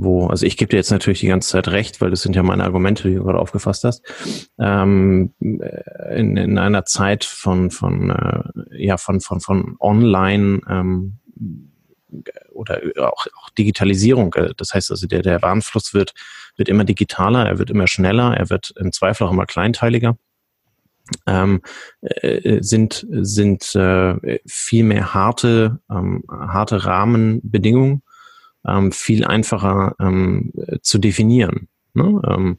wo, 0.00 0.28
also 0.28 0.46
ich 0.46 0.56
gebe 0.56 0.68
dir 0.68 0.76
jetzt 0.76 0.92
natürlich 0.92 1.20
die 1.20 1.26
ganze 1.26 1.50
Zeit 1.50 1.66
recht, 1.68 2.00
weil 2.00 2.10
das 2.10 2.22
sind 2.22 2.36
ja 2.36 2.44
meine 2.44 2.62
Argumente, 2.62 3.08
die 3.08 3.16
du 3.16 3.24
gerade 3.24 3.40
aufgefasst 3.40 3.82
hast. 3.82 4.04
Ähm, 4.56 5.34
in, 5.40 6.36
in 6.36 6.56
einer 6.56 6.84
Zeit 6.84 7.24
von 7.24 7.72
von 7.72 8.10
äh, 8.10 8.84
ja 8.86 8.96
von 8.96 9.20
von 9.20 9.40
von 9.40 9.76
Online 9.80 10.60
ähm, 10.70 11.18
oder 12.52 12.80
auch, 12.98 13.26
auch 13.36 13.50
Digitalisierung. 13.50 14.34
Das 14.56 14.74
heißt 14.74 14.90
also, 14.90 15.06
der, 15.06 15.22
der 15.22 15.42
Warenfluss 15.42 15.94
wird, 15.94 16.14
wird 16.56 16.68
immer 16.68 16.84
digitaler, 16.84 17.46
er 17.46 17.58
wird 17.58 17.70
immer 17.70 17.86
schneller, 17.86 18.36
er 18.36 18.50
wird 18.50 18.72
im 18.76 18.92
Zweifel 18.92 19.26
auch 19.26 19.32
immer 19.32 19.46
kleinteiliger. 19.46 20.16
Ähm, 21.26 21.62
äh, 22.00 22.62
sind 22.62 23.06
sind 23.10 23.74
äh, 23.74 24.40
viel 24.46 24.84
mehr 24.84 25.14
harte 25.14 25.80
ähm, 25.90 26.22
harte 26.28 26.84
Rahmenbedingungen 26.84 28.02
ähm, 28.66 28.92
viel 28.92 29.24
einfacher 29.24 29.94
ähm, 30.00 30.52
zu 30.82 30.98
definieren. 30.98 31.68
Ne? 31.94 32.58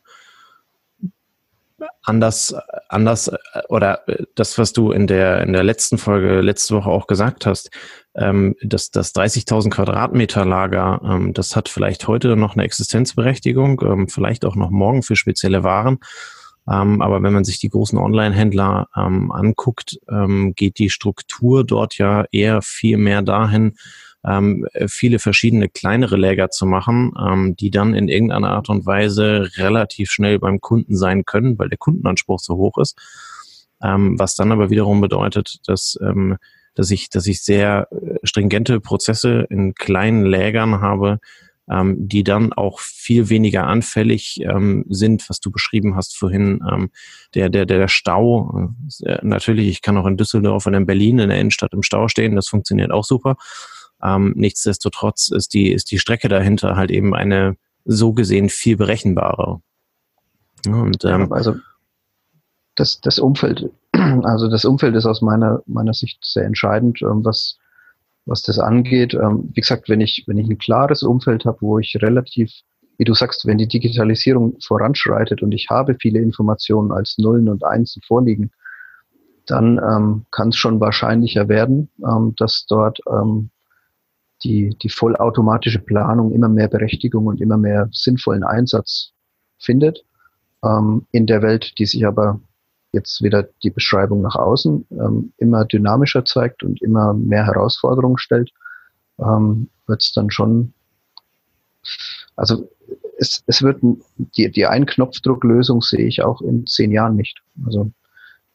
Anders, 2.10 2.56
anders 2.90 3.32
oder 3.70 4.08
äh, 4.08 4.24
das, 4.36 4.58
was 4.58 4.74
du 4.74 4.92
in 4.92 5.08
der 5.08 5.44
in 5.44 5.54
der 5.54 5.64
letzten 5.64 5.98
Folge 5.98 6.42
letzte 6.42 6.76
Woche 6.76 6.90
auch 6.90 7.08
gesagt 7.08 7.46
hast, 7.46 7.70
ähm, 8.16 8.56
das, 8.62 8.92
das 8.92 9.14
30.000 9.14 9.70
Quadratmeter 9.70 10.44
Lager, 10.44 11.02
ähm, 11.04 11.34
das 11.34 11.56
hat 11.56 11.70
vielleicht 11.70 12.08
heute 12.08 12.36
noch 12.36 12.56
eine 12.56 12.64
Existenzberechtigung, 12.64 13.82
ähm, 13.86 14.08
vielleicht 14.08 14.44
auch 14.44 14.56
noch 14.56 14.72
morgen 14.72 15.04
für 15.04 15.16
spezielle 15.16 15.64
Waren. 15.64 16.00
Ähm, 16.70 17.02
aber 17.02 17.24
wenn 17.24 17.34
man 17.34 17.46
sich 17.46 17.60
die 17.60 17.70
großen 17.70 17.98
Online-Händler 17.98 18.90
ähm, 18.96 19.32
anguckt, 19.32 20.00
ähm, 20.10 20.54
geht 20.56 20.78
die 20.78 20.90
Struktur 20.90 21.64
dort 21.64 21.98
ja 21.98 22.26
eher 22.32 22.62
viel 22.62 22.98
mehr 22.98 23.22
dahin, 23.22 23.76
ähm, 24.26 24.68
viele 24.88 25.20
verschiedene 25.20 25.70
kleinere 25.70 26.18
Läger 26.18 26.50
zu 26.50 26.66
machen, 26.66 27.14
ähm, 27.20 27.56
die 27.56 27.72
dann 27.72 27.94
in 27.94 28.10
irgendeiner 28.10 28.52
Art 28.52 28.70
und 28.70 28.86
Weise 28.86 29.50
relativ 29.56 30.12
schnell 30.12 30.40
beim 30.40 30.60
Kunden 30.60 30.96
sein 30.98 31.26
können, 31.26 31.58
weil 31.58 31.70
der 31.70 31.78
Kundenanspruch 31.78 32.40
so 32.40 32.56
hoch 32.58 32.78
ist. 32.78 32.98
Ähm, 33.82 34.20
was 34.20 34.36
dann 34.36 34.52
aber 34.52 34.70
wiederum 34.70 35.00
bedeutet, 35.00 35.60
dass, 35.66 35.98
ähm, 36.02 36.38
dass, 36.76 36.92
ich, 36.92 37.10
dass 37.10 37.28
ich 37.28 37.42
sehr 37.42 37.88
äh, 37.92 38.16
stringente 38.24 38.82
Prozesse 38.82 39.48
in 39.50 39.74
kleinen 39.74 40.26
Lägern 40.26 40.82
habe, 40.82 41.20
ähm, 41.70 41.96
die 42.08 42.24
dann 42.24 42.52
auch 42.52 42.80
viel 42.80 43.30
weniger 43.30 43.68
anfällig 43.68 44.42
ähm, 44.42 44.86
sind, 44.90 45.30
was 45.30 45.40
du 45.40 45.52
beschrieben 45.52 45.96
hast 45.96 46.18
vorhin. 46.18 46.62
Ähm, 46.70 46.90
der, 47.36 47.50
der, 47.50 47.66
der 47.66 47.88
Stau, 47.88 48.74
äh, 49.04 49.20
natürlich, 49.22 49.70
ich 49.70 49.82
kann 49.82 49.96
auch 49.98 50.08
in 50.08 50.18
Düsseldorf 50.18 50.66
und 50.66 50.74
in 50.74 50.86
Berlin 50.86 51.20
in 51.20 51.30
der 51.30 51.40
Innenstadt 51.40 51.74
im 51.74 51.84
Stau 51.84 52.08
stehen, 52.08 52.36
das 52.36 52.48
funktioniert 52.50 52.92
auch 52.92 53.06
super. 53.06 53.38
Ähm, 54.04 54.34
nichtsdestotrotz 54.36 55.30
ist 55.30 55.54
die, 55.54 55.72
ist 55.72 55.92
die 55.92 56.00
Strecke 56.00 56.30
dahinter 56.30 56.76
halt 56.76 56.92
eben 56.92 57.14
eine 57.14 57.58
so 57.86 58.14
gesehen 58.14 58.50
viel 58.50 58.78
berechenbare. 58.78 59.62
Und, 60.68 61.06
ähm, 61.06 61.32
also 61.32 61.56
das, 62.76 63.02
das 63.02 63.20
Umfeld, 63.20 63.70
also 63.92 64.50
das 64.50 64.66
Umfeld 64.66 64.96
ist 64.96 65.06
aus 65.06 65.22
meiner, 65.22 65.62
meiner 65.66 65.94
Sicht 65.94 66.20
sehr 66.24 66.46
entscheidend, 66.46 67.02
ähm, 67.02 67.24
was, 67.24 67.58
was 68.26 68.42
das 68.42 68.60
angeht. 68.60 69.14
Ähm, 69.14 69.50
wie 69.54 69.62
gesagt, 69.62 69.90
wenn 69.90 70.02
ich, 70.02 70.24
wenn 70.28 70.38
ich 70.38 70.50
ein 70.50 70.58
klares 70.58 71.04
Umfeld 71.04 71.46
habe, 71.46 71.58
wo 71.62 71.80
ich 71.80 71.98
relativ, 72.02 72.52
wie 72.98 73.06
du 73.06 73.14
sagst, 73.14 73.46
wenn 73.46 73.58
die 73.58 73.68
Digitalisierung 73.68 74.58
voranschreitet 74.62 75.42
und 75.42 75.52
ich 75.52 75.70
habe 75.70 75.96
viele 76.00 76.20
Informationen 76.20 76.92
als 76.92 77.18
Nullen 77.18 77.50
und 77.50 77.64
Einsen 77.64 78.02
vorliegen, 78.02 78.52
dann 79.46 79.80
ähm, 79.80 80.26
kann 80.32 80.50
es 80.50 80.58
schon 80.58 80.80
wahrscheinlicher 80.80 81.48
werden, 81.48 81.90
ähm, 82.06 82.34
dass 82.38 82.66
dort 82.68 83.00
ähm, 83.08 83.50
die, 84.44 84.76
die 84.82 84.90
vollautomatische 84.90 85.80
Planung 85.80 86.32
immer 86.32 86.50
mehr 86.50 86.68
Berechtigung 86.68 87.26
und 87.28 87.42
immer 87.42 87.58
mehr 87.58 87.90
sinnvollen 87.92 88.44
Einsatz 88.44 89.12
findet. 89.58 90.04
Ähm, 90.64 91.06
in 91.12 91.28
der 91.28 91.42
Welt, 91.42 91.78
die 91.78 91.86
sich 91.86 92.06
aber 92.06 92.40
jetzt 92.92 93.22
wieder 93.22 93.48
die 93.64 93.70
Beschreibung 93.70 94.22
nach 94.22 94.36
außen 94.36 94.86
ähm, 94.92 95.34
immer 95.38 95.66
dynamischer 95.66 96.26
zeigt 96.26 96.64
und 96.64 96.82
immer 96.82 97.14
mehr 97.14 97.46
Herausforderungen 97.46 98.18
stellt, 98.18 98.52
ähm, 99.20 99.70
wird 99.88 100.02
es 100.02 100.14
dann 100.14 100.32
schon, 100.32 100.74
also 102.36 102.70
es, 103.18 103.44
es 103.46 103.62
wird 103.62 103.82
die, 104.18 104.50
die 104.50 104.66
Ein-Knopfdruck-Lösung 104.66 105.82
sehe 105.82 106.08
ich 106.08 106.24
auch 106.24 106.42
in 106.42 106.66
zehn 106.66 106.92
Jahren 106.92 107.16
nicht. 107.16 107.42
Also 107.66 107.92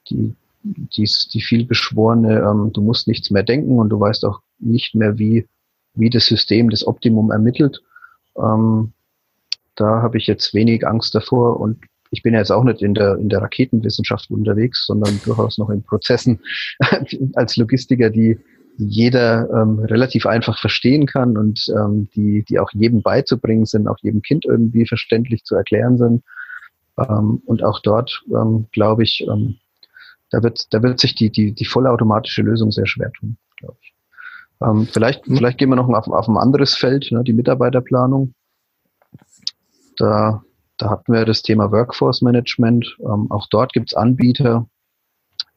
die, 0.08 0.34
die, 0.62 1.08
die 1.32 1.40
vielbeschworene, 1.40 2.40
ähm, 2.40 2.72
du 2.72 2.80
musst 2.80 3.06
nichts 3.06 3.30
mehr 3.30 3.42
denken 3.42 3.78
und 3.78 3.90
du 3.90 4.00
weißt 4.00 4.24
auch 4.24 4.40
nicht 4.58 4.94
mehr, 4.94 5.18
wie 5.18 5.46
wie 5.94 6.10
das 6.10 6.26
System 6.26 6.70
das 6.70 6.86
Optimum 6.86 7.30
ermittelt. 7.30 7.82
Ähm, 8.36 8.92
da 9.76 10.02
habe 10.02 10.18
ich 10.18 10.26
jetzt 10.26 10.54
wenig 10.54 10.86
Angst 10.86 11.14
davor 11.14 11.60
und 11.60 11.78
ich 12.10 12.22
bin 12.22 12.34
jetzt 12.34 12.52
auch 12.52 12.64
nicht 12.64 12.80
in 12.80 12.94
der, 12.94 13.16
in 13.16 13.28
der 13.28 13.42
Raketenwissenschaft 13.42 14.30
unterwegs, 14.30 14.86
sondern 14.86 15.20
durchaus 15.24 15.58
noch 15.58 15.70
in 15.70 15.82
Prozessen 15.82 16.40
als 17.34 17.56
Logistiker, 17.56 18.10
die 18.10 18.38
jeder 18.76 19.48
ähm, 19.50 19.78
relativ 19.80 20.26
einfach 20.26 20.58
verstehen 20.58 21.06
kann 21.06 21.36
und 21.36 21.66
ähm, 21.68 22.08
die, 22.14 22.44
die 22.44 22.58
auch 22.58 22.70
jedem 22.72 23.02
beizubringen 23.02 23.66
sind, 23.66 23.88
auch 23.88 23.98
jedem 24.02 24.22
Kind 24.22 24.44
irgendwie 24.44 24.86
verständlich 24.86 25.44
zu 25.44 25.54
erklären 25.54 25.96
sind. 25.96 26.24
Ähm, 26.98 27.42
und 27.46 27.62
auch 27.62 27.80
dort, 27.80 28.22
ähm, 28.30 28.66
glaube 28.72 29.04
ich, 29.04 29.26
ähm, 29.28 29.56
da 30.30 30.42
wird, 30.42 30.72
da 30.72 30.82
wird 30.82 30.98
sich 30.98 31.14
die, 31.14 31.30
die, 31.30 31.52
die 31.52 31.64
vollautomatische 31.64 32.42
Lösung 32.42 32.72
sehr 32.72 32.86
schwer 32.86 33.12
tun, 33.12 33.36
glaube 33.56 33.76
ich. 33.80 33.93
Ähm, 34.64 34.86
vielleicht, 34.86 35.28
mhm. 35.28 35.36
vielleicht 35.36 35.58
gehen 35.58 35.68
wir 35.68 35.76
noch 35.76 35.88
auf, 35.88 36.08
auf 36.08 36.28
ein 36.28 36.36
anderes 36.36 36.74
Feld, 36.74 37.10
ne, 37.12 37.22
die 37.24 37.32
Mitarbeiterplanung. 37.32 38.34
Da, 39.96 40.42
da 40.78 40.90
hatten 40.90 41.12
wir 41.12 41.24
das 41.24 41.42
Thema 41.42 41.70
Workforce 41.70 42.22
Management. 42.22 42.96
Ähm, 43.00 43.30
auch 43.30 43.46
dort 43.48 43.72
gibt 43.72 43.92
es 43.92 43.96
Anbieter, 43.96 44.66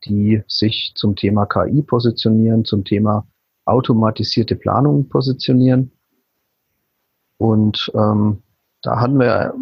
die 0.05 0.43
sich 0.47 0.93
zum 0.95 1.15
Thema 1.15 1.45
KI 1.45 1.81
positionieren, 1.81 2.65
zum 2.65 2.83
Thema 2.83 3.25
automatisierte 3.65 4.55
Planung 4.55 5.09
positionieren. 5.09 5.91
Und 7.37 7.91
ähm, 7.95 8.43
da 8.81 8.99
hatten 8.99 9.19
wir 9.19 9.53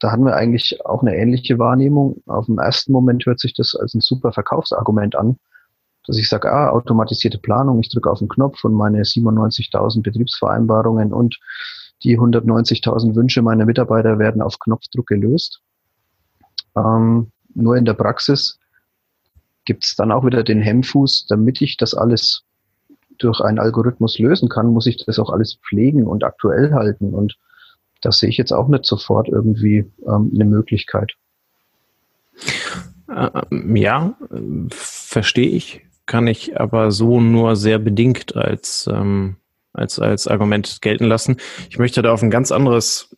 da 0.00 0.12
hatten 0.12 0.24
wir 0.24 0.36
eigentlich 0.36 0.84
auch 0.84 1.00
eine 1.00 1.16
ähnliche 1.16 1.58
Wahrnehmung. 1.58 2.22
Auf 2.26 2.44
dem 2.44 2.58
ersten 2.58 2.92
Moment 2.92 3.24
hört 3.24 3.40
sich 3.40 3.54
das 3.54 3.74
als 3.74 3.94
ein 3.94 4.02
super 4.02 4.32
Verkaufsargument 4.32 5.16
an, 5.16 5.38
dass 6.06 6.18
ich 6.18 6.28
sage, 6.28 6.50
ah, 6.52 6.70
automatisierte 6.70 7.38
Planung, 7.38 7.80
ich 7.80 7.88
drücke 7.88 8.10
auf 8.10 8.18
den 8.18 8.28
Knopf 8.28 8.62
und 8.64 8.74
meine 8.74 9.02
97.000 9.02 10.02
Betriebsvereinbarungen 10.02 11.12
und 11.12 11.38
die 12.02 12.18
190.000 12.18 13.14
Wünsche 13.14 13.42
meiner 13.42 13.64
Mitarbeiter 13.64 14.18
werden 14.18 14.42
auf 14.42 14.58
Knopfdruck 14.58 15.06
gelöst. 15.06 15.60
Ähm, 16.76 17.30
nur 17.54 17.76
in 17.76 17.84
der 17.84 17.94
Praxis 17.94 18.58
gibt 19.64 19.84
es 19.84 19.96
dann 19.96 20.12
auch 20.12 20.26
wieder 20.26 20.42
den 20.42 20.60
Hemmfuß, 20.60 21.26
damit 21.28 21.62
ich 21.62 21.76
das 21.78 21.94
alles 21.94 22.44
durch 23.18 23.40
einen 23.40 23.58
Algorithmus 23.58 24.18
lösen 24.18 24.48
kann, 24.48 24.66
muss 24.66 24.86
ich 24.86 25.04
das 25.06 25.18
auch 25.18 25.30
alles 25.30 25.58
pflegen 25.66 26.06
und 26.06 26.24
aktuell 26.24 26.72
halten. 26.72 27.14
Und 27.14 27.38
das 28.02 28.18
sehe 28.18 28.28
ich 28.28 28.36
jetzt 28.36 28.52
auch 28.52 28.68
nicht 28.68 28.84
sofort 28.84 29.28
irgendwie 29.28 29.90
ähm, 30.06 30.32
eine 30.34 30.44
Möglichkeit. 30.44 31.12
Ähm, 33.08 33.76
ja, 33.76 34.18
verstehe 34.68 35.48
ich 35.48 35.84
kann 36.06 36.26
ich 36.26 36.60
aber 36.60 36.90
so 36.90 37.20
nur 37.20 37.56
sehr 37.56 37.78
bedingt 37.78 38.36
als, 38.36 38.88
ähm, 38.92 39.36
als, 39.72 39.98
als 39.98 40.26
Argument 40.26 40.82
gelten 40.82 41.04
lassen. 41.04 41.36
Ich 41.70 41.78
möchte 41.78 42.02
da 42.02 42.12
auf 42.12 42.22
ein 42.22 42.30
ganz 42.30 42.52
anderes 42.52 43.16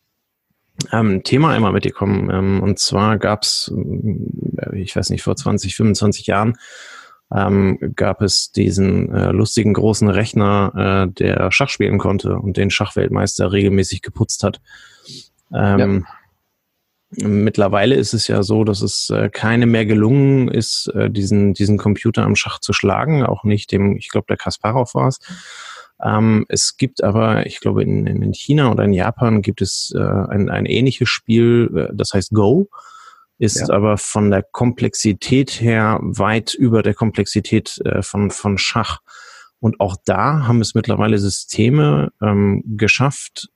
ähm, 0.91 1.23
Thema 1.23 1.51
einmal 1.51 1.73
mit 1.73 1.85
dir 1.85 1.91
kommen. 1.91 2.29
Ähm, 2.29 2.63
und 2.63 2.79
zwar 2.79 3.17
gab 3.17 3.43
es, 3.43 3.71
äh, 4.57 4.79
ich 4.79 4.95
weiß 4.95 5.09
nicht, 5.09 5.23
vor 5.23 5.35
20, 5.35 5.75
25 5.75 6.27
Jahren 6.27 6.57
ähm, 7.33 7.77
gab 7.95 8.21
es 8.21 8.51
diesen 8.51 9.13
äh, 9.13 9.31
lustigen 9.31 9.73
großen 9.73 10.09
Rechner, 10.09 11.07
äh, 11.07 11.11
der 11.11 11.51
Schach 11.51 11.69
spielen 11.69 11.97
konnte 11.97 12.37
und 12.37 12.57
den 12.57 12.69
Schachweltmeister 12.69 13.51
regelmäßig 13.51 14.01
geputzt 14.01 14.43
hat. 14.43 14.61
Ähm, 15.53 16.05
ja. 16.05 16.16
Mittlerweile 17.09 17.95
ist 17.95 18.13
es 18.13 18.27
ja 18.27 18.43
so, 18.43 18.65
dass 18.65 18.81
es 18.81 19.09
äh, 19.09 19.29
keine 19.29 19.65
mehr 19.65 19.85
gelungen 19.85 20.49
ist, 20.49 20.91
äh, 20.93 21.09
diesen, 21.09 21.53
diesen 21.53 21.77
Computer 21.77 22.23
am 22.23 22.35
Schach 22.35 22.59
zu 22.59 22.73
schlagen, 22.73 23.25
auch 23.25 23.45
nicht 23.45 23.71
dem, 23.71 23.95
ich 23.95 24.09
glaube, 24.09 24.25
der 24.27 24.37
Kasparov 24.37 24.93
war 24.93 25.07
es. 25.07 25.19
Ähm, 26.03 26.45
es 26.49 26.75
gibt 26.75 27.03
aber, 27.03 27.45
ich 27.45 27.61
glaube, 27.61 27.81
in, 27.81 28.05
in 28.05 28.33
China 28.33 28.71
oder 28.71 28.83
in 28.83 28.93
Japan 28.93 29.41
gibt 29.41 29.61
es 29.61 29.93
äh, 29.95 29.99
ein, 29.99 30.49
ein 30.49 30.65
ähnliches 30.65 31.09
Spiel, 31.09 31.71
äh, 31.75 31.95
das 31.95 32.13
heißt 32.13 32.31
Go, 32.31 32.69
ist 33.39 33.67
ja. 33.67 33.69
aber 33.73 33.97
von 33.97 34.29
der 34.29 34.43
Komplexität 34.43 35.61
her 35.61 35.99
weit 36.01 36.53
über 36.53 36.83
der 36.83 36.93
Komplexität 36.93 37.79
äh, 37.85 38.01
von, 38.01 38.31
von 38.31 38.57
Schach. 38.57 38.99
Und 39.59 39.79
auch 39.79 39.95
da 40.05 40.45
haben 40.47 40.61
es 40.61 40.75
mittlerweile 40.75 41.17
Systeme 41.17 42.11
ähm, 42.21 42.63
geschafft, 42.65 43.49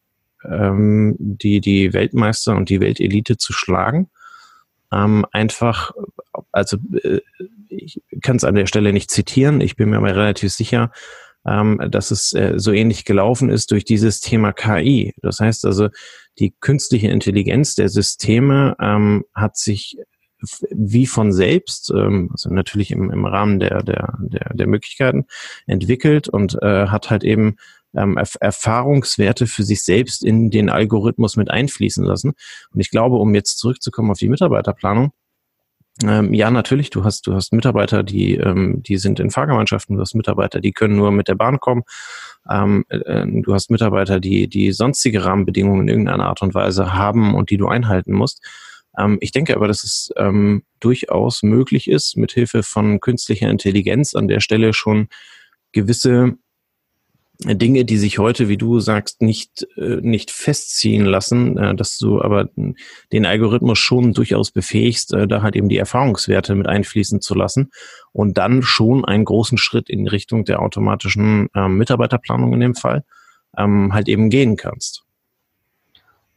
ähm, 0.50 1.16
die, 1.20 1.62
die 1.62 1.94
Weltmeister 1.94 2.56
und 2.56 2.70
die 2.70 2.80
Weltelite 2.80 3.38
zu 3.38 3.54
schlagen. 3.54 4.10
Ähm, 4.92 5.26
einfach, 5.32 5.92
also 6.52 6.78
äh, 7.04 7.22
ich 7.70 8.02
kann 8.22 8.36
es 8.36 8.44
an 8.44 8.56
der 8.56 8.66
Stelle 8.66 8.94
nicht 8.94 9.10
zitieren, 9.10 9.62
ich 9.62 9.76
bin 9.76 9.90
mir 9.90 9.98
aber 9.98 10.16
relativ 10.16 10.52
sicher, 10.52 10.92
ähm, 11.46 11.82
dass 11.90 12.12
es 12.12 12.34
äh, 12.34 12.54
so 12.58 12.72
ähnlich 12.72 13.06
gelaufen 13.06 13.50
ist 13.50 13.72
durch 13.72 13.86
dieses 13.86 14.20
Thema 14.20 14.52
KI. 14.52 15.14
Das 15.22 15.40
heißt 15.40 15.66
also, 15.66 15.90
die 16.40 16.54
künstliche 16.60 17.08
Intelligenz 17.08 17.76
der 17.76 17.90
Systeme 17.90 18.76
ähm, 18.80 19.26
hat 19.34 19.58
sich 19.58 19.98
wie 20.72 21.06
von 21.06 21.32
selbst, 21.32 21.92
ähm, 21.96 22.30
also 22.32 22.54
natürlich 22.54 22.92
im, 22.92 23.12
im 23.12 23.26
Rahmen 23.26 23.60
der, 23.60 23.84
der, 23.84 24.18
der, 24.20 24.52
der 24.54 24.68
Möglichkeiten 24.68 25.26
entwickelt 25.68 26.30
und 26.30 26.62
äh, 26.62 26.88
hat 26.88 27.10
halt 27.10 27.24
eben 27.24 27.58
ähm, 27.96 28.18
Erfahrungswerte 28.40 29.48
für 29.48 29.64
sich 29.64 29.84
selbst 29.84 30.24
in 30.24 30.50
den 30.50 30.70
Algorithmus 30.70 31.36
mit 31.36 31.50
einfließen 31.50 32.06
lassen. 32.06 32.34
Und 32.74 32.80
ich 32.80 32.90
glaube, 32.90 33.18
um 33.18 33.36
jetzt 33.36 33.58
zurückzukommen 33.60 34.12
auf 34.12 34.20
die 34.20 34.30
Mitarbeiterplanung, 34.30 35.12
ähm, 36.04 36.34
ja, 36.34 36.50
natürlich, 36.50 36.90
du 36.90 37.04
hast, 37.04 37.28
du 37.28 37.34
hast 37.34 37.54
Mitarbeiter, 37.54 38.02
die, 38.02 38.36
ähm, 38.36 38.82
die 38.82 38.98
sind 38.98 39.20
in 39.20 39.30
Fahrgemeinschaften, 39.30 39.96
du 39.96 40.02
hast 40.02 40.16
Mitarbeiter, 40.16 40.60
die 40.60 40.72
können 40.72 40.96
nur 40.96 41.12
mit 41.12 41.28
der 41.28 41.36
Bahn 41.36 41.60
kommen, 41.60 41.84
ähm, 42.50 42.86
äh, 42.90 43.26
du 43.28 43.54
hast 43.54 43.70
Mitarbeiter, 43.70 44.20
die, 44.20 44.48
die 44.48 44.72
sonstige 44.72 45.26
Rahmenbedingungen 45.26 45.82
in 45.82 45.88
irgendeiner 45.90 46.28
Art 46.28 46.42
und 46.42 46.56
Weise 46.56 46.94
haben 46.94 47.36
und 47.36 47.50
die 47.50 47.58
du 47.58 47.68
einhalten 47.68 48.14
musst. 48.14 48.42
Ähm, 48.98 49.18
ich 49.22 49.32
denke 49.32 49.56
aber, 49.56 49.68
dass 49.68 49.84
es 49.84 50.12
ähm, 50.18 50.64
durchaus 50.80 51.44
möglich 51.44 51.90
ist, 51.90 52.18
mithilfe 52.18 52.64
von 52.64 53.00
künstlicher 53.00 53.50
Intelligenz 53.50 54.16
an 54.16 54.28
der 54.28 54.40
Stelle 54.40 54.74
schon 54.74 55.08
gewisse 55.72 56.38
Dinge, 57.44 57.86
die 57.86 57.98
sich 57.98 58.20
heute, 58.20 58.50
wie 58.50 58.58
du 58.58 58.80
sagst, 58.80 59.22
nicht, 59.22 59.68
äh, 59.76 59.98
nicht 60.02 60.30
festziehen 60.30 61.06
lassen, 61.06 61.58
äh, 61.58 61.76
dass 61.76 61.98
du 61.98 62.22
aber 62.22 62.50
den 63.12 63.26
Algorithmus 63.26 63.80
schon 63.80 64.14
durchaus 64.14 64.52
befähigst, 64.52 65.14
äh, 65.14 65.28
da 65.28 65.42
halt 65.42 65.56
eben 65.56 65.68
die 65.68 65.78
Erfahrungswerte 65.78 66.54
mit 66.54 66.68
einfließen 66.68 67.20
zu 67.20 67.34
lassen 67.34 67.72
und 68.12 68.38
dann 68.38 68.62
schon 68.62 69.06
einen 69.06 69.26
großen 69.26 69.58
Schritt 69.58 69.90
in 69.90 70.08
Richtung 70.08 70.46
der 70.46 70.62
automatischen 70.62 71.50
ähm, 71.56 71.78
Mitarbeiterplanung 71.78 72.54
in 72.54 72.60
dem 72.60 72.76
Fall 72.76 73.04
ähm, 73.58 73.92
halt 73.92 74.08
eben 74.08 74.30
gehen 74.30 74.56
kannst. 74.56 75.04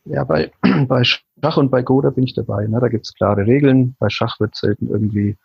Ja, 0.06 0.24
bei, 0.24 0.52
bei 0.88 1.04
Schach 1.04 1.58
und 1.58 1.70
bei 1.70 1.82
Go, 1.82 2.00
da 2.00 2.10
bin 2.10 2.24
ich 2.24 2.34
dabei. 2.34 2.66
Ne? 2.66 2.80
Da 2.80 2.88
gibt 2.88 3.04
es 3.04 3.12
klare 3.12 3.46
Regeln. 3.46 3.94
Bei 3.98 4.08
Schach 4.08 4.40
wird 4.40 4.54
selten 4.54 4.88
irgendwie 4.88 5.36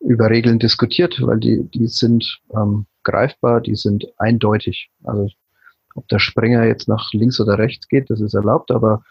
über 0.00 0.28
Regeln 0.28 0.58
diskutiert, 0.58 1.16
weil 1.22 1.38
die, 1.38 1.62
die 1.70 1.86
sind 1.86 2.40
ähm, 2.54 2.86
greifbar, 3.04 3.60
die 3.60 3.74
sind 3.74 4.06
eindeutig. 4.18 4.90
Also 5.04 5.28
ob 5.94 6.08
der 6.08 6.18
Springer 6.18 6.64
jetzt 6.64 6.88
nach 6.88 7.12
links 7.12 7.40
oder 7.40 7.58
rechts 7.58 7.88
geht, 7.88 8.10
das 8.10 8.20
ist 8.20 8.34
erlaubt, 8.34 8.70
aber 8.70 9.04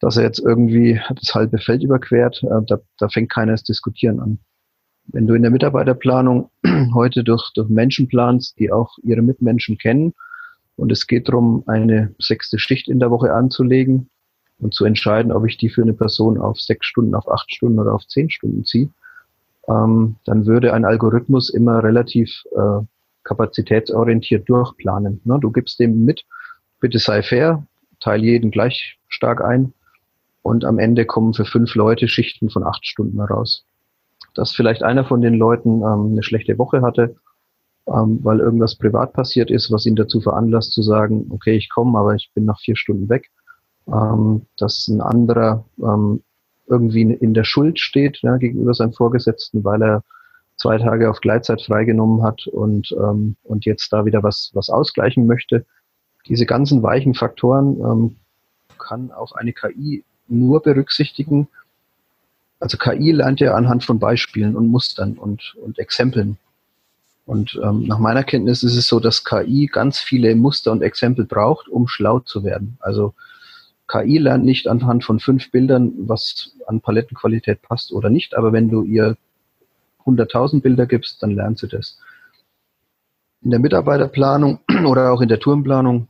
dass 0.00 0.16
er 0.16 0.24
jetzt 0.24 0.40
irgendwie 0.40 1.00
das 1.14 1.34
halbe 1.34 1.58
Feld 1.58 1.82
überquert, 1.82 2.42
äh, 2.42 2.64
da, 2.66 2.78
da 2.98 3.08
fängt 3.08 3.30
keiner 3.30 3.52
das 3.52 3.62
Diskutieren 3.62 4.20
an. 4.20 4.38
Wenn 5.06 5.26
du 5.26 5.34
in 5.34 5.42
der 5.42 5.50
Mitarbeiterplanung 5.50 6.50
heute 6.94 7.24
durch, 7.24 7.50
durch 7.54 7.68
Menschen 7.68 8.08
planst, 8.08 8.58
die 8.58 8.72
auch 8.72 8.98
ihre 9.02 9.22
Mitmenschen 9.22 9.78
kennen, 9.78 10.14
und 10.76 10.90
es 10.90 11.06
geht 11.06 11.28
darum, 11.28 11.62
eine 11.66 12.14
sechste 12.18 12.58
Schicht 12.58 12.88
in 12.88 12.98
der 12.98 13.10
Woche 13.10 13.32
anzulegen 13.32 14.08
und 14.58 14.74
zu 14.74 14.84
entscheiden, 14.84 15.30
ob 15.30 15.46
ich 15.46 15.56
die 15.58 15.68
für 15.68 15.82
eine 15.82 15.92
Person 15.92 16.38
auf 16.38 16.60
sechs 16.60 16.86
Stunden, 16.86 17.14
auf 17.14 17.30
acht 17.30 17.52
Stunden 17.52 17.78
oder 17.78 17.94
auf 17.94 18.06
zehn 18.06 18.30
Stunden 18.30 18.64
ziehe, 18.64 18.88
ähm, 19.68 20.16
dann 20.24 20.46
würde 20.46 20.72
ein 20.72 20.84
Algorithmus 20.84 21.50
immer 21.50 21.84
relativ 21.84 22.42
äh, 22.56 22.80
kapazitätsorientiert 23.24 24.48
durchplanen. 24.48 25.20
Ne? 25.24 25.38
Du 25.40 25.50
gibst 25.50 25.78
dem 25.78 26.04
mit, 26.04 26.24
bitte 26.80 26.98
sei 26.98 27.22
fair, 27.22 27.66
teile 28.00 28.24
jeden 28.24 28.50
gleich 28.50 28.98
stark 29.08 29.42
ein 29.42 29.72
und 30.42 30.64
am 30.64 30.78
Ende 30.78 31.06
kommen 31.06 31.34
für 31.34 31.44
fünf 31.44 31.74
Leute 31.74 32.08
Schichten 32.08 32.50
von 32.50 32.64
acht 32.64 32.86
Stunden 32.86 33.18
heraus. 33.18 33.64
Dass 34.34 34.52
vielleicht 34.52 34.82
einer 34.82 35.04
von 35.04 35.20
den 35.20 35.34
Leuten 35.34 35.82
ähm, 35.82 36.12
eine 36.12 36.22
schlechte 36.22 36.58
Woche 36.58 36.82
hatte, 36.82 37.16
ähm, 37.86 38.20
weil 38.22 38.40
irgendwas 38.40 38.76
privat 38.76 39.12
passiert 39.12 39.50
ist, 39.50 39.70
was 39.70 39.86
ihn 39.86 39.96
dazu 39.96 40.20
veranlasst 40.20 40.72
zu 40.72 40.82
sagen, 40.82 41.26
okay, 41.30 41.56
ich 41.56 41.68
komme, 41.68 41.98
aber 41.98 42.14
ich 42.14 42.30
bin 42.34 42.44
nach 42.44 42.60
vier 42.60 42.76
Stunden 42.76 43.08
weg. 43.08 43.30
Ähm, 43.88 44.46
dass 44.56 44.86
ein 44.86 45.00
anderer 45.00 45.64
ähm, 45.82 46.22
irgendwie 46.68 47.02
in 47.02 47.34
der 47.34 47.44
Schuld 47.44 47.80
steht 47.80 48.18
ja, 48.22 48.36
gegenüber 48.36 48.74
seinem 48.74 48.92
Vorgesetzten, 48.92 49.64
weil 49.64 49.82
er 49.82 50.04
zwei 50.56 50.78
Tage 50.78 51.10
auf 51.10 51.20
Gleitzeit 51.20 51.62
freigenommen 51.62 52.22
hat 52.22 52.46
und, 52.46 52.92
ähm, 52.92 53.36
und 53.42 53.64
jetzt 53.64 53.92
da 53.92 54.04
wieder 54.04 54.22
was, 54.22 54.50
was 54.54 54.70
ausgleichen 54.70 55.26
möchte. 55.26 55.66
Diese 56.28 56.46
ganzen 56.46 56.82
weichen 56.82 57.14
Faktoren 57.14 57.80
ähm, 57.80 58.16
kann 58.78 59.10
auch 59.10 59.32
eine 59.32 59.52
KI 59.52 60.04
nur 60.28 60.62
berücksichtigen. 60.62 61.48
Also 62.60 62.78
KI 62.78 63.12
lernt 63.12 63.40
ja 63.40 63.54
anhand 63.54 63.84
von 63.84 63.98
Beispielen 63.98 64.56
und 64.56 64.68
Mustern 64.68 65.14
und, 65.14 65.54
und 65.60 65.78
Exempeln. 65.78 66.38
Und 67.26 67.58
ähm, 67.62 67.86
nach 67.86 67.98
meiner 67.98 68.24
Kenntnis 68.24 68.62
ist 68.62 68.76
es 68.76 68.86
so, 68.86 68.98
dass 68.98 69.24
KI 69.24 69.66
ganz 69.66 69.98
viele 69.98 70.34
Muster 70.34 70.72
und 70.72 70.82
Exempel 70.82 71.24
braucht, 71.24 71.68
um 71.68 71.86
schlau 71.86 72.20
zu 72.20 72.44
werden. 72.44 72.76
Also 72.80 73.14
KI 73.88 74.18
lernt 74.18 74.44
nicht 74.44 74.68
anhand 74.68 75.04
von 75.04 75.20
fünf 75.20 75.50
Bildern, 75.50 75.92
was 75.98 76.52
an 76.66 76.80
Palettenqualität 76.80 77.62
passt 77.62 77.92
oder 77.92 78.10
nicht, 78.10 78.34
aber 78.34 78.52
wenn 78.52 78.68
du 78.68 78.82
ihr 78.82 79.16
100.000 80.06 80.62
Bilder 80.62 80.86
gibst, 80.86 81.22
dann 81.22 81.32
lernt 81.32 81.58
sie 81.58 81.68
das. 81.68 81.98
In 83.42 83.50
der 83.50 83.60
Mitarbeiterplanung 83.60 84.60
oder 84.86 85.12
auch 85.12 85.20
in 85.20 85.28
der 85.28 85.40
Turmplanung 85.40 86.08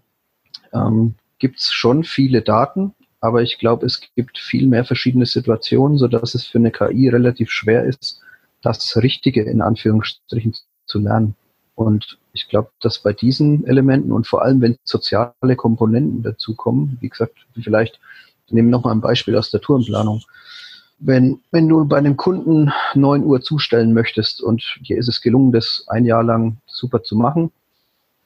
ähm, 0.72 1.14
gibt 1.38 1.58
es 1.58 1.72
schon 1.72 2.04
viele 2.04 2.42
Daten, 2.42 2.94
aber 3.20 3.42
ich 3.42 3.58
glaube, 3.58 3.86
es 3.86 4.00
gibt 4.14 4.38
viel 4.38 4.66
mehr 4.66 4.84
verschiedene 4.84 5.26
Situationen, 5.26 5.98
sodass 5.98 6.34
es 6.34 6.46
für 6.46 6.58
eine 6.58 6.70
KI 6.70 7.08
relativ 7.08 7.50
schwer 7.50 7.84
ist, 7.84 8.20
das 8.62 8.96
Richtige 8.96 9.42
in 9.42 9.60
Anführungsstrichen 9.60 10.54
zu 10.86 10.98
lernen. 10.98 11.34
Und 11.74 12.18
ich 12.32 12.48
glaube, 12.48 12.70
dass 12.80 13.02
bei 13.02 13.12
diesen 13.12 13.66
Elementen 13.66 14.12
und 14.12 14.26
vor 14.26 14.42
allem, 14.42 14.60
wenn 14.60 14.76
soziale 14.84 15.56
Komponenten 15.56 16.22
dazukommen, 16.22 16.98
wie 17.00 17.08
gesagt, 17.08 17.46
vielleicht 17.60 18.00
nehmen 18.50 18.68
wir 18.68 18.72
nochmal 18.72 18.94
ein 18.94 19.00
Beispiel 19.00 19.36
aus 19.36 19.50
der 19.50 19.60
Tourenplanung 19.60 20.22
wenn, 21.04 21.40
wenn 21.50 21.68
du 21.68 21.84
bei 21.84 21.98
einem 21.98 22.16
Kunden 22.16 22.72
9 22.94 23.24
Uhr 23.24 23.40
zustellen 23.40 23.92
möchtest 23.92 24.40
und 24.40 24.62
dir 24.88 24.98
ist 24.98 25.08
es 25.08 25.20
gelungen, 25.20 25.52
das 25.52 25.84
ein 25.88 26.04
Jahr 26.04 26.22
lang 26.22 26.58
super 26.66 27.02
zu 27.02 27.16
machen, 27.16 27.50